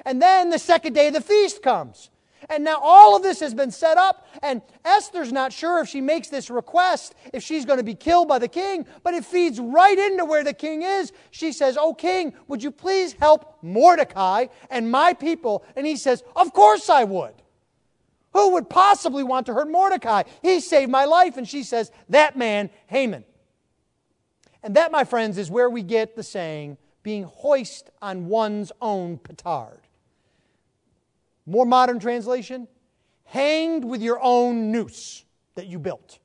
And 0.06 0.22
then 0.22 0.50
the 0.50 0.60
second 0.60 0.94
day 0.94 1.08
of 1.08 1.14
the 1.14 1.22
feast 1.22 1.62
comes. 1.62 2.10
And 2.50 2.64
now 2.64 2.80
all 2.82 3.16
of 3.16 3.24
this 3.24 3.40
has 3.40 3.54
been 3.54 3.72
set 3.72 3.98
up, 3.98 4.28
and 4.42 4.62
Esther's 4.84 5.32
not 5.32 5.54
sure 5.54 5.80
if 5.80 5.88
she 5.88 6.02
makes 6.02 6.28
this 6.28 6.50
request, 6.50 7.16
if 7.32 7.44
she's 7.44 7.66
going 7.66 7.78
to 7.78 7.84
be 7.84 7.96
killed 7.96 8.28
by 8.28 8.40
the 8.40 8.48
king, 8.48 8.86
but 9.04 9.14
it 9.14 9.24
feeds 9.24 9.60
right 9.60 9.98
into 9.98 10.26
where 10.26 10.44
the 10.44 10.54
king 10.54 10.82
is. 10.82 11.14
She 11.32 11.52
says, 11.52 11.78
Oh, 11.80 11.94
king, 11.94 12.34
would 12.48 12.62
you 12.62 12.72
please 12.72 13.14
help 13.14 13.58
Mordecai 13.62 14.48
and 14.70 14.92
my 14.92 15.14
people? 15.14 15.64
And 15.76 15.88
he 15.88 15.96
says, 15.96 16.24
Of 16.36 16.54
course 16.54 16.90
I 16.90 17.06
would. 17.06 17.34
Who 18.34 18.54
would 18.54 18.70
possibly 18.70 19.24
want 19.24 19.46
to 19.46 19.54
hurt 19.54 19.70
Mordecai? 19.70 20.24
He 20.42 20.60
saved 20.60 20.92
my 20.92 21.06
life. 21.06 21.38
And 21.38 21.48
she 21.48 21.64
says, 21.64 21.92
That 22.10 22.38
man, 22.38 22.70
Haman. 22.88 23.24
And 24.64 24.76
that, 24.76 24.92
my 24.92 25.04
friends, 25.04 25.38
is 25.38 25.52
where 25.52 25.70
we 25.70 25.84
get 25.84 26.16
the 26.16 26.24
saying, 26.24 26.78
being 27.04 27.24
hoist 27.24 27.90
on 28.02 28.28
one's 28.28 28.72
own 28.82 29.18
petard. 29.18 29.82
More 31.46 31.66
modern 31.66 32.00
translation, 32.00 32.70
hanged 33.26 33.84
with 33.84 34.02
your 34.02 34.20
own 34.22 34.72
noose 34.72 35.26
that 35.56 35.68
you 35.68 35.80
built. 35.80 36.20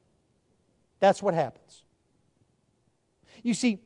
That's 1.00 1.22
what 1.22 1.34
happens. 1.34 1.82
You 3.42 3.54
see, 3.54 3.80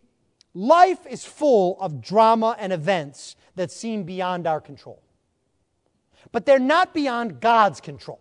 life 0.55 1.07
is 1.09 1.25
full 1.25 1.81
of 1.81 2.03
drama 2.03 2.57
and 2.59 2.73
events 2.73 3.37
that 3.55 3.71
seem 3.71 4.03
beyond 4.03 4.47
our 4.47 4.61
control. 4.61 5.03
But 6.31 6.47
they're 6.47 6.59
not 6.59 6.93
beyond 6.93 7.41
God's 7.41 7.81
control. 7.81 8.21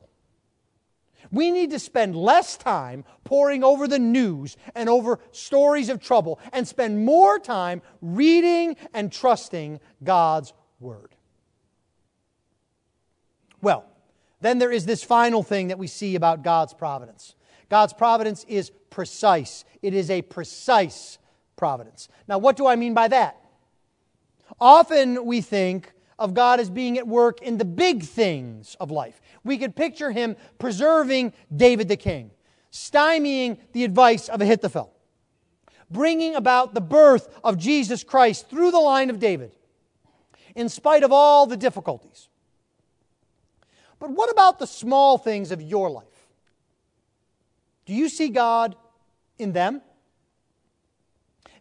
We 1.32 1.52
need 1.52 1.72
to 1.72 1.80
spend 1.80 2.16
less 2.16 2.58
time 2.58 3.06
poring 3.24 3.64
over 3.64 3.88
the 3.88 4.00
news 4.00 4.58
and 4.76 4.90
over 4.90 5.20
stories 5.32 5.90
of 5.90 6.02
trouble 6.02 6.40
and 6.52 6.68
spend 6.68 7.06
more 7.06 7.40
time 7.40 7.82
reading 8.02 8.76
and 8.94 9.12
trusting 9.12 9.80
God's 10.04 10.54
Word. 10.80 11.16
Well, 13.62 13.86
then 14.42 14.58
there 14.58 14.72
is 14.72 14.86
this 14.86 15.04
final 15.04 15.44
thing 15.44 15.68
that 15.68 15.78
we 15.78 15.88
see 15.88 16.16
about 16.16 16.44
God's 16.44 16.74
providence. 16.74 17.36
God's 17.70 17.94
providence 17.94 18.44
is 18.50 18.72
precise, 18.90 19.64
it 19.82 19.94
is 19.94 20.10
a 20.10 20.22
precise 20.24 21.18
providence. 21.56 22.10
Now, 22.28 22.40
what 22.40 22.58
do 22.58 22.68
I 22.68 22.76
mean 22.76 22.94
by 22.94 23.08
that? 23.08 23.38
Often 24.60 25.26
we 25.26 25.42
think 25.42 25.94
of 26.22 26.34
God 26.34 26.60
as 26.60 26.70
being 26.70 26.98
at 26.98 27.08
work 27.08 27.42
in 27.42 27.58
the 27.58 27.66
big 27.66 28.04
things 28.04 28.78
of 28.80 28.92
life. 28.92 29.20
We 29.44 29.58
could 29.58 29.76
picture 29.76 30.12
him 30.12 30.36
preserving 30.60 31.34
David 31.54 31.88
the 31.88 31.98
king, 31.98 32.32
stymieing 32.72 33.58
the 33.74 33.84
advice 33.84 34.30
of 34.30 34.40
Ahithophel, 34.40 34.94
bringing 35.90 36.36
about 36.36 36.74
the 36.74 36.82
birth 36.82 37.28
of 37.44 37.58
Jesus 37.58 38.04
Christ 38.04 38.50
through 38.50 38.72
the 38.72 38.80
line 38.80 39.10
of 39.10 39.20
David, 39.20 39.56
in 40.56 40.70
spite 40.70 41.04
of 41.04 41.12
all 41.12 41.48
the 41.48 41.58
difficulties. 41.58 42.30
But 44.00 44.12
what 44.12 44.32
about 44.32 44.60
the 44.60 44.68
small 44.68 45.18
things 45.18 45.52
of 45.52 45.62
your 45.62 45.90
life? 45.90 46.06
Do 47.86 47.94
you 47.94 48.10
see 48.10 48.30
God 48.30 48.76
in 49.40 49.54
them? 49.54 49.82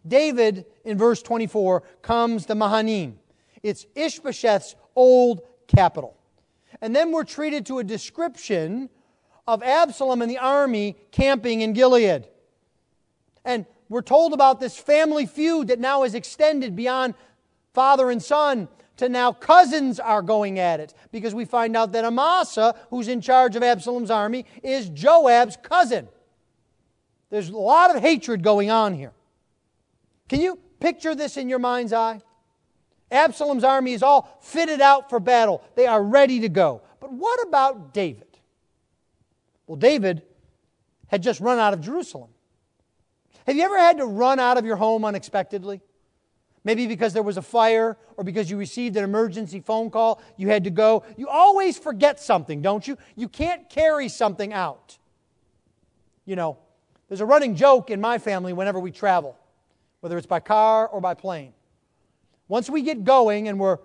David, 0.07 0.65
in 0.83 0.97
verse 0.97 1.21
24, 1.21 1.83
comes 2.01 2.45
to 2.45 2.55
Mahanaim. 2.55 3.19
It's 3.63 3.85
Ishbosheth's 3.95 4.75
old 4.95 5.41
capital. 5.67 6.17
And 6.81 6.95
then 6.95 7.11
we're 7.11 7.23
treated 7.23 7.65
to 7.67 7.79
a 7.79 7.83
description 7.83 8.89
of 9.47 9.61
Absalom 9.63 10.21
and 10.21 10.31
the 10.31 10.37
army 10.37 10.95
camping 11.11 11.61
in 11.61 11.73
Gilead. 11.73 12.27
And 13.43 13.65
we're 13.89 14.01
told 14.01 14.33
about 14.33 14.59
this 14.59 14.77
family 14.77 15.25
feud 15.25 15.67
that 15.67 15.79
now 15.79 16.03
is 16.03 16.15
extended 16.15 16.75
beyond 16.75 17.13
father 17.73 18.09
and 18.09 18.21
son 18.21 18.67
to 18.97 19.09
now 19.09 19.31
cousins 19.31 19.99
are 19.99 20.21
going 20.21 20.59
at 20.59 20.79
it 20.79 20.93
because 21.11 21.33
we 21.33 21.43
find 21.43 21.75
out 21.75 21.91
that 21.91 22.05
Amasa, 22.05 22.75
who's 22.89 23.07
in 23.07 23.19
charge 23.19 23.55
of 23.55 23.63
Absalom's 23.63 24.11
army, 24.11 24.45
is 24.63 24.89
Joab's 24.89 25.57
cousin. 25.61 26.07
There's 27.29 27.49
a 27.49 27.57
lot 27.57 27.95
of 27.95 28.01
hatred 28.01 28.43
going 28.43 28.69
on 28.69 28.93
here. 28.93 29.13
Can 30.29 30.39
you 30.39 30.59
picture 30.79 31.15
this 31.15 31.35
in 31.35 31.49
your 31.49 31.59
mind's 31.59 31.93
eye? 31.93 32.21
Absalom's 33.11 33.63
army 33.63 33.93
is 33.93 34.01
all 34.01 34.39
fitted 34.41 34.81
out 34.81 35.09
for 35.09 35.19
battle, 35.19 35.61
they 35.75 35.85
are 35.85 36.01
ready 36.01 36.39
to 36.39 36.49
go. 36.49 36.81
But 36.99 37.11
what 37.11 37.45
about 37.45 37.93
David? 37.93 38.27
Well, 39.67 39.77
David 39.77 40.23
had 41.07 41.21
just 41.21 41.41
run 41.41 41.59
out 41.59 41.73
of 41.73 41.81
Jerusalem. 41.81 42.29
Have 43.45 43.55
you 43.55 43.63
ever 43.63 43.77
had 43.77 43.97
to 43.97 44.05
run 44.05 44.39
out 44.39 44.57
of 44.57 44.65
your 44.65 44.75
home 44.77 45.03
unexpectedly? 45.03 45.81
Maybe 46.63 46.85
because 46.87 47.13
there 47.13 47.23
was 47.23 47.37
a 47.37 47.41
fire 47.41 47.97
or 48.17 48.23
because 48.23 48.49
you 48.49 48.57
received 48.57 48.95
an 48.95 49.03
emergency 49.03 49.59
phone 49.59 49.89
call, 49.89 50.21
you 50.37 50.49
had 50.49 50.63
to 50.65 50.69
go. 50.69 51.03
You 51.17 51.27
always 51.27 51.77
forget 51.77 52.19
something, 52.19 52.61
don't 52.61 52.87
you? 52.87 52.97
You 53.15 53.27
can't 53.27 53.67
carry 53.69 54.09
something 54.09 54.53
out. 54.53 54.97
You 56.25 56.35
know, 56.35 56.59
there's 57.07 57.21
a 57.21 57.25
running 57.25 57.55
joke 57.55 57.89
in 57.89 57.99
my 57.99 58.19
family 58.19 58.53
whenever 58.53 58.79
we 58.79 58.91
travel, 58.91 59.37
whether 60.01 60.17
it's 60.17 60.27
by 60.27 60.39
car 60.39 60.87
or 60.87 61.01
by 61.01 61.15
plane. 61.15 61.53
Once 62.51 62.69
we 62.69 62.81
get 62.81 63.05
going 63.05 63.47
and 63.47 63.57
we're 63.57 63.77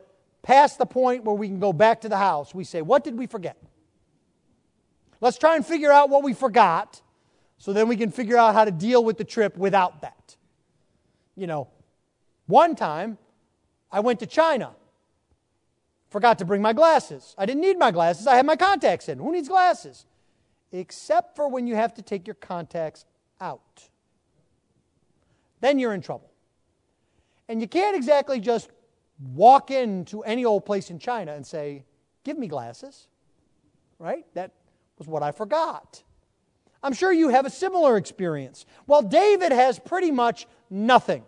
past 0.42 0.76
the 0.76 0.84
point 0.84 1.22
where 1.22 1.36
we 1.36 1.46
can 1.46 1.60
go 1.60 1.72
back 1.72 2.00
to 2.00 2.08
the 2.08 2.16
house, 2.16 2.52
we 2.52 2.64
say, 2.64 2.82
What 2.82 3.04
did 3.04 3.16
we 3.16 3.28
forget? 3.28 3.56
Let's 5.20 5.38
try 5.38 5.54
and 5.54 5.64
figure 5.64 5.92
out 5.92 6.10
what 6.10 6.24
we 6.24 6.34
forgot 6.34 7.00
so 7.58 7.72
then 7.72 7.86
we 7.86 7.96
can 7.96 8.10
figure 8.10 8.36
out 8.36 8.54
how 8.54 8.64
to 8.64 8.72
deal 8.72 9.04
with 9.04 9.18
the 9.18 9.24
trip 9.24 9.56
without 9.56 10.02
that. 10.02 10.34
You 11.36 11.46
know, 11.46 11.68
one 12.48 12.74
time, 12.74 13.18
I 13.92 14.00
went 14.00 14.18
to 14.18 14.26
China. 14.26 14.72
Forgot 16.08 16.40
to 16.40 16.44
bring 16.44 16.60
my 16.60 16.72
glasses. 16.72 17.36
I 17.38 17.46
didn't 17.46 17.62
need 17.62 17.78
my 17.78 17.92
glasses. 17.92 18.26
I 18.26 18.34
had 18.34 18.46
my 18.46 18.56
contacts 18.56 19.08
in. 19.08 19.18
Who 19.18 19.30
needs 19.30 19.46
glasses? 19.46 20.06
Except 20.72 21.36
for 21.36 21.48
when 21.48 21.68
you 21.68 21.76
have 21.76 21.94
to 21.94 22.02
take 22.02 22.26
your 22.26 22.34
contacts 22.34 23.04
out. 23.40 23.90
Then 25.60 25.78
you're 25.78 25.94
in 25.94 26.00
trouble. 26.00 26.32
And 27.48 27.60
you 27.60 27.68
can't 27.68 27.96
exactly 27.96 28.40
just 28.40 28.70
walk 29.34 29.70
into 29.70 30.22
any 30.22 30.44
old 30.44 30.64
place 30.64 30.90
in 30.90 30.98
China 30.98 31.32
and 31.32 31.46
say, 31.46 31.84
Give 32.24 32.36
me 32.36 32.48
glasses. 32.48 33.06
Right? 33.98 34.26
That 34.34 34.52
was 34.98 35.06
what 35.06 35.22
I 35.22 35.30
forgot. 35.30 36.02
I'm 36.82 36.92
sure 36.92 37.12
you 37.12 37.28
have 37.28 37.46
a 37.46 37.50
similar 37.50 37.96
experience. 37.96 38.66
Well, 38.86 39.02
David 39.02 39.52
has 39.52 39.78
pretty 39.78 40.10
much 40.10 40.46
nothing. 40.68 41.24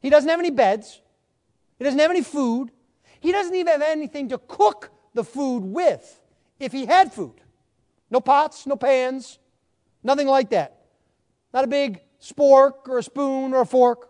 He 0.00 0.10
doesn't 0.10 0.28
have 0.28 0.38
any 0.38 0.50
beds. 0.50 1.00
He 1.78 1.84
doesn't 1.84 1.98
have 1.98 2.10
any 2.10 2.22
food. 2.22 2.70
He 3.20 3.32
doesn't 3.32 3.54
even 3.54 3.72
have 3.72 3.82
anything 3.82 4.28
to 4.28 4.38
cook 4.38 4.90
the 5.14 5.24
food 5.24 5.60
with 5.60 6.20
if 6.58 6.72
he 6.72 6.86
had 6.86 7.12
food. 7.12 7.40
No 8.10 8.20
pots, 8.20 8.66
no 8.66 8.76
pans, 8.76 9.38
nothing 10.02 10.26
like 10.26 10.50
that. 10.50 10.86
Not 11.52 11.64
a 11.64 11.68
big 11.68 12.02
spork 12.20 12.88
or 12.88 12.98
a 12.98 13.02
spoon 13.02 13.52
or 13.52 13.62
a 13.62 13.66
fork. 13.66 14.07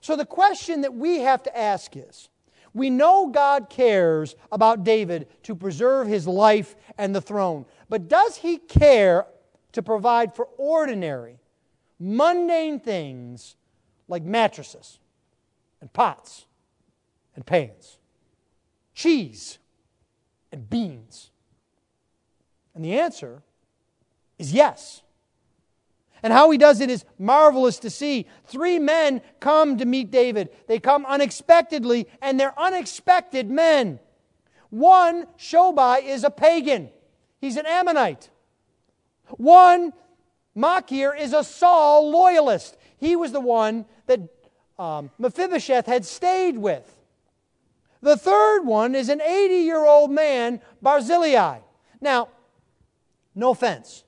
So 0.00 0.16
the 0.16 0.24
question 0.24 0.80
that 0.82 0.94
we 0.94 1.20
have 1.20 1.42
to 1.44 1.56
ask 1.56 1.96
is 1.96 2.28
we 2.72 2.90
know 2.90 3.28
God 3.28 3.68
cares 3.68 4.36
about 4.52 4.84
David 4.84 5.28
to 5.44 5.54
preserve 5.54 6.06
his 6.06 6.26
life 6.26 6.76
and 6.96 7.14
the 7.14 7.20
throne, 7.20 7.66
but 7.88 8.08
does 8.08 8.36
he 8.36 8.58
care 8.58 9.26
to 9.72 9.82
provide 9.82 10.34
for 10.34 10.46
ordinary, 10.56 11.38
mundane 11.98 12.80
things 12.80 13.56
like 14.08 14.22
mattresses 14.22 14.98
and 15.80 15.92
pots 15.92 16.46
and 17.34 17.44
pans, 17.44 17.98
cheese 18.94 19.58
and 20.52 20.70
beans? 20.70 21.30
And 22.74 22.84
the 22.84 22.98
answer 22.98 23.42
is 24.38 24.52
yes. 24.52 25.02
And 26.22 26.32
how 26.32 26.50
he 26.50 26.58
does 26.58 26.80
it 26.80 26.90
is 26.90 27.04
marvelous 27.18 27.78
to 27.80 27.90
see. 27.90 28.26
Three 28.46 28.78
men 28.78 29.22
come 29.40 29.78
to 29.78 29.86
meet 29.86 30.10
David. 30.10 30.50
They 30.66 30.78
come 30.78 31.06
unexpectedly, 31.06 32.08
and 32.20 32.38
they're 32.38 32.58
unexpected 32.58 33.50
men. 33.50 34.00
One, 34.70 35.26
Shobai, 35.38 36.04
is 36.04 36.24
a 36.24 36.30
pagan, 36.30 36.90
he's 37.40 37.56
an 37.56 37.66
Ammonite. 37.66 38.30
One, 39.36 39.92
Machir 40.54 41.14
is 41.14 41.32
a 41.32 41.44
Saul 41.44 42.10
loyalist. 42.10 42.76
He 42.98 43.16
was 43.16 43.32
the 43.32 43.40
one 43.40 43.86
that 44.06 44.20
um, 44.78 45.10
Mephibosheth 45.18 45.86
had 45.86 46.04
stayed 46.04 46.58
with. 46.58 46.96
The 48.02 48.16
third 48.16 48.62
one 48.62 48.94
is 48.94 49.08
an 49.08 49.20
80 49.20 49.54
year 49.54 49.84
old 49.84 50.10
man, 50.10 50.60
Barzillai. 50.82 51.60
Now, 52.00 52.28
no 53.34 53.50
offense, 53.50 54.04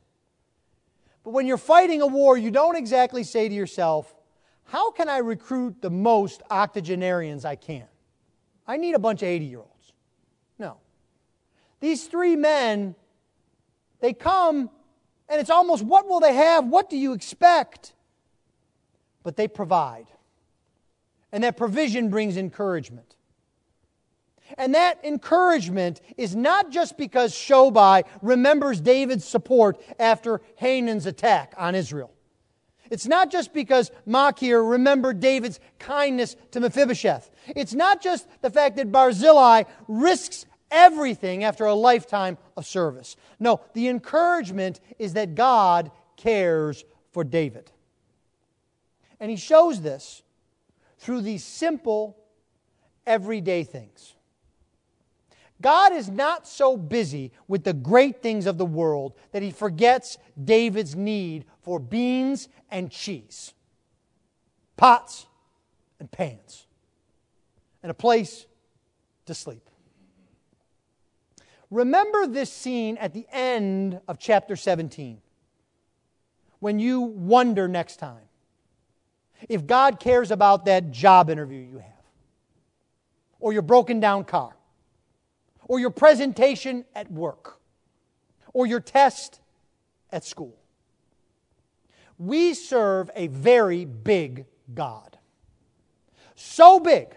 but 1.24 1.30
when 1.30 1.46
you're 1.46 1.58
fighting 1.58 2.02
a 2.02 2.06
war, 2.06 2.36
you 2.36 2.50
don't 2.50 2.76
exactly 2.76 3.24
say 3.24 3.48
to 3.48 3.54
yourself, 3.54 4.14
How 4.64 4.90
can 4.90 5.08
I 5.08 5.18
recruit 5.18 5.80
the 5.80 5.90
most 5.90 6.42
octogenarians 6.50 7.44
I 7.44 7.56
can? 7.56 7.86
I 8.66 8.76
need 8.76 8.94
a 8.94 8.98
bunch 8.98 9.22
of 9.22 9.28
80 9.28 9.44
year 9.44 9.58
olds. 9.58 9.92
No. 10.58 10.78
These 11.80 12.06
three 12.06 12.36
men, 12.36 12.94
they 14.00 14.12
come, 14.12 14.70
and 15.28 15.40
it's 15.40 15.50
almost 15.50 15.82
what 15.82 16.08
will 16.08 16.20
they 16.20 16.34
have? 16.34 16.66
What 16.66 16.90
do 16.90 16.96
you 16.96 17.12
expect? 17.12 17.94
But 19.22 19.36
they 19.36 19.48
provide. 19.48 20.06
And 21.30 21.44
that 21.44 21.56
provision 21.56 22.10
brings 22.10 22.36
encouragement. 22.36 23.16
And 24.58 24.74
that 24.74 25.04
encouragement 25.04 26.00
is 26.16 26.36
not 26.36 26.70
just 26.70 26.96
because 26.96 27.34
Shobai 27.34 28.04
remembers 28.20 28.80
David's 28.80 29.24
support 29.24 29.80
after 29.98 30.40
Hanun's 30.56 31.06
attack 31.06 31.54
on 31.56 31.74
Israel. 31.74 32.10
It's 32.90 33.06
not 33.06 33.30
just 33.30 33.54
because 33.54 33.90
Machir 34.04 34.62
remembered 34.62 35.18
David's 35.18 35.60
kindness 35.78 36.36
to 36.50 36.60
Mephibosheth. 36.60 37.30
It's 37.48 37.72
not 37.72 38.02
just 38.02 38.26
the 38.42 38.50
fact 38.50 38.76
that 38.76 38.92
Barzillai 38.92 39.62
risks 39.88 40.44
everything 40.70 41.42
after 41.42 41.64
a 41.64 41.74
lifetime 41.74 42.36
of 42.56 42.66
service. 42.66 43.16
No, 43.40 43.60
the 43.72 43.88
encouragement 43.88 44.80
is 44.98 45.14
that 45.14 45.34
God 45.34 45.90
cares 46.16 46.84
for 47.12 47.24
David. 47.24 47.70
And 49.20 49.30
he 49.30 49.36
shows 49.36 49.80
this 49.80 50.22
through 50.98 51.22
these 51.22 51.44
simple, 51.44 52.16
everyday 53.06 53.64
things. 53.64 54.14
God 55.62 55.92
is 55.92 56.10
not 56.10 56.46
so 56.46 56.76
busy 56.76 57.32
with 57.48 57.64
the 57.64 57.72
great 57.72 58.20
things 58.20 58.46
of 58.46 58.58
the 58.58 58.66
world 58.66 59.14
that 59.30 59.42
he 59.42 59.50
forgets 59.50 60.18
David's 60.42 60.94
need 60.94 61.46
for 61.62 61.78
beans 61.78 62.48
and 62.70 62.90
cheese, 62.90 63.54
pots 64.76 65.26
and 66.00 66.10
pans, 66.10 66.66
and 67.82 67.90
a 67.90 67.94
place 67.94 68.46
to 69.26 69.34
sleep. 69.34 69.70
Remember 71.70 72.26
this 72.26 72.52
scene 72.52 72.98
at 72.98 73.14
the 73.14 73.26
end 73.32 74.00
of 74.06 74.18
chapter 74.18 74.56
17 74.56 75.22
when 76.58 76.78
you 76.78 77.00
wonder 77.00 77.66
next 77.66 77.96
time 77.96 78.28
if 79.48 79.66
God 79.66 79.98
cares 79.98 80.30
about 80.30 80.66
that 80.66 80.90
job 80.90 81.30
interview 81.30 81.60
you 81.60 81.78
have, 81.78 81.92
or 83.40 83.52
your 83.52 83.62
broken 83.62 84.00
down 84.00 84.24
car, 84.24 84.54
or 85.72 85.80
your 85.80 85.88
presentation 85.88 86.84
at 86.94 87.10
work, 87.10 87.58
or 88.52 88.66
your 88.66 88.78
test 88.78 89.40
at 90.10 90.22
school. 90.22 90.54
We 92.18 92.52
serve 92.52 93.10
a 93.16 93.28
very 93.28 93.86
big 93.86 94.44
God. 94.74 95.16
So 96.34 96.78
big 96.78 97.16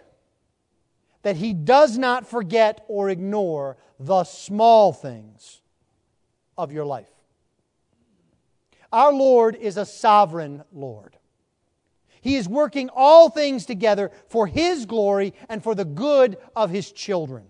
that 1.23 1.35
he 1.35 1.53
does 1.53 1.97
not 1.97 2.25
forget 2.25 2.85
or 2.87 3.09
ignore 3.09 3.75
the 3.99 4.23
small 4.23 4.93
things 4.93 5.59
of 6.57 6.71
your 6.71 6.85
life. 6.85 7.11
Our 8.89 9.11
Lord 9.11 9.57
is 9.57 9.75
a 9.75 9.85
sovereign 9.85 10.63
Lord. 10.71 11.17
He 12.21 12.37
is 12.37 12.47
working 12.47 12.89
all 12.95 13.29
things 13.29 13.65
together 13.65 14.11
for 14.29 14.47
His 14.47 14.85
glory 14.85 15.33
and 15.49 15.61
for 15.61 15.75
the 15.75 15.83
good 15.83 16.37
of 16.55 16.69
His 16.69 16.93
children. 16.93 17.47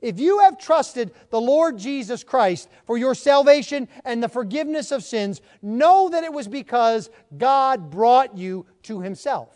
If 0.00 0.18
you 0.18 0.40
have 0.40 0.58
trusted 0.58 1.12
the 1.30 1.40
Lord 1.40 1.78
Jesus 1.78 2.24
Christ 2.24 2.68
for 2.86 2.96
your 2.96 3.14
salvation 3.14 3.88
and 4.04 4.22
the 4.22 4.28
forgiveness 4.28 4.90
of 4.90 5.02
sins, 5.02 5.40
know 5.60 6.08
that 6.08 6.24
it 6.24 6.32
was 6.32 6.48
because 6.48 7.10
God 7.36 7.90
brought 7.90 8.36
you 8.36 8.66
to 8.84 9.00
Himself. 9.00 9.54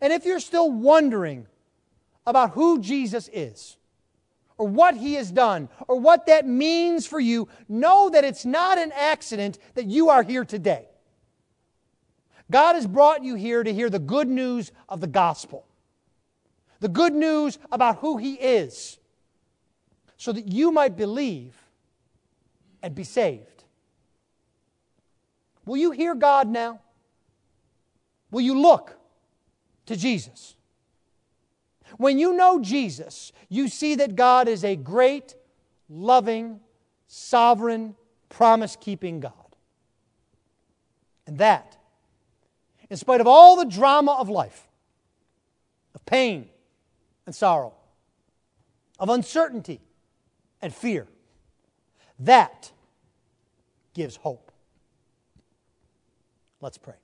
And 0.00 0.12
if 0.12 0.24
you're 0.24 0.40
still 0.40 0.70
wondering 0.70 1.46
about 2.26 2.52
who 2.52 2.80
Jesus 2.80 3.28
is, 3.32 3.76
or 4.56 4.66
what 4.66 4.96
He 4.96 5.14
has 5.14 5.30
done, 5.30 5.68
or 5.88 5.98
what 5.98 6.26
that 6.26 6.46
means 6.46 7.06
for 7.06 7.20
you, 7.20 7.48
know 7.68 8.08
that 8.08 8.24
it's 8.24 8.44
not 8.44 8.78
an 8.78 8.92
accident 8.92 9.58
that 9.74 9.86
you 9.86 10.08
are 10.08 10.22
here 10.22 10.44
today. 10.44 10.86
God 12.50 12.74
has 12.74 12.86
brought 12.86 13.24
you 13.24 13.34
here 13.34 13.62
to 13.62 13.72
hear 13.72 13.90
the 13.90 13.98
good 13.98 14.28
news 14.28 14.70
of 14.88 15.00
the 15.00 15.06
gospel 15.06 15.66
the 16.80 16.88
good 16.88 17.14
news 17.14 17.58
about 17.72 17.98
who 17.98 18.16
He 18.16 18.34
is, 18.34 18.98
so 20.16 20.32
that 20.32 20.48
you 20.48 20.70
might 20.70 20.96
believe 20.96 21.54
and 22.82 22.94
be 22.94 23.04
saved. 23.04 23.64
Will 25.66 25.76
you 25.76 25.90
hear 25.90 26.14
God 26.14 26.48
now? 26.48 26.80
Will 28.30 28.42
you 28.42 28.58
look 28.60 28.98
to 29.86 29.96
Jesus? 29.96 30.56
When 31.96 32.18
you 32.18 32.34
know 32.34 32.60
Jesus, 32.60 33.32
you 33.48 33.68
see 33.68 33.94
that 33.96 34.16
God 34.16 34.48
is 34.48 34.64
a 34.64 34.76
great, 34.76 35.34
loving, 35.88 36.60
sovereign, 37.06 37.94
promise 38.28 38.76
keeping 38.76 39.20
God. 39.20 39.32
And 41.26 41.38
that, 41.38 41.76
in 42.90 42.96
spite 42.96 43.20
of 43.20 43.26
all 43.26 43.56
the 43.56 43.64
drama 43.64 44.16
of 44.18 44.28
life, 44.28 44.66
of 45.94 46.04
pain, 46.04 46.50
and 47.26 47.34
sorrow, 47.34 47.74
of 48.98 49.08
uncertainty 49.08 49.80
and 50.60 50.74
fear. 50.74 51.06
That 52.18 52.70
gives 53.94 54.16
hope. 54.16 54.52
Let's 56.60 56.78
pray. 56.78 56.94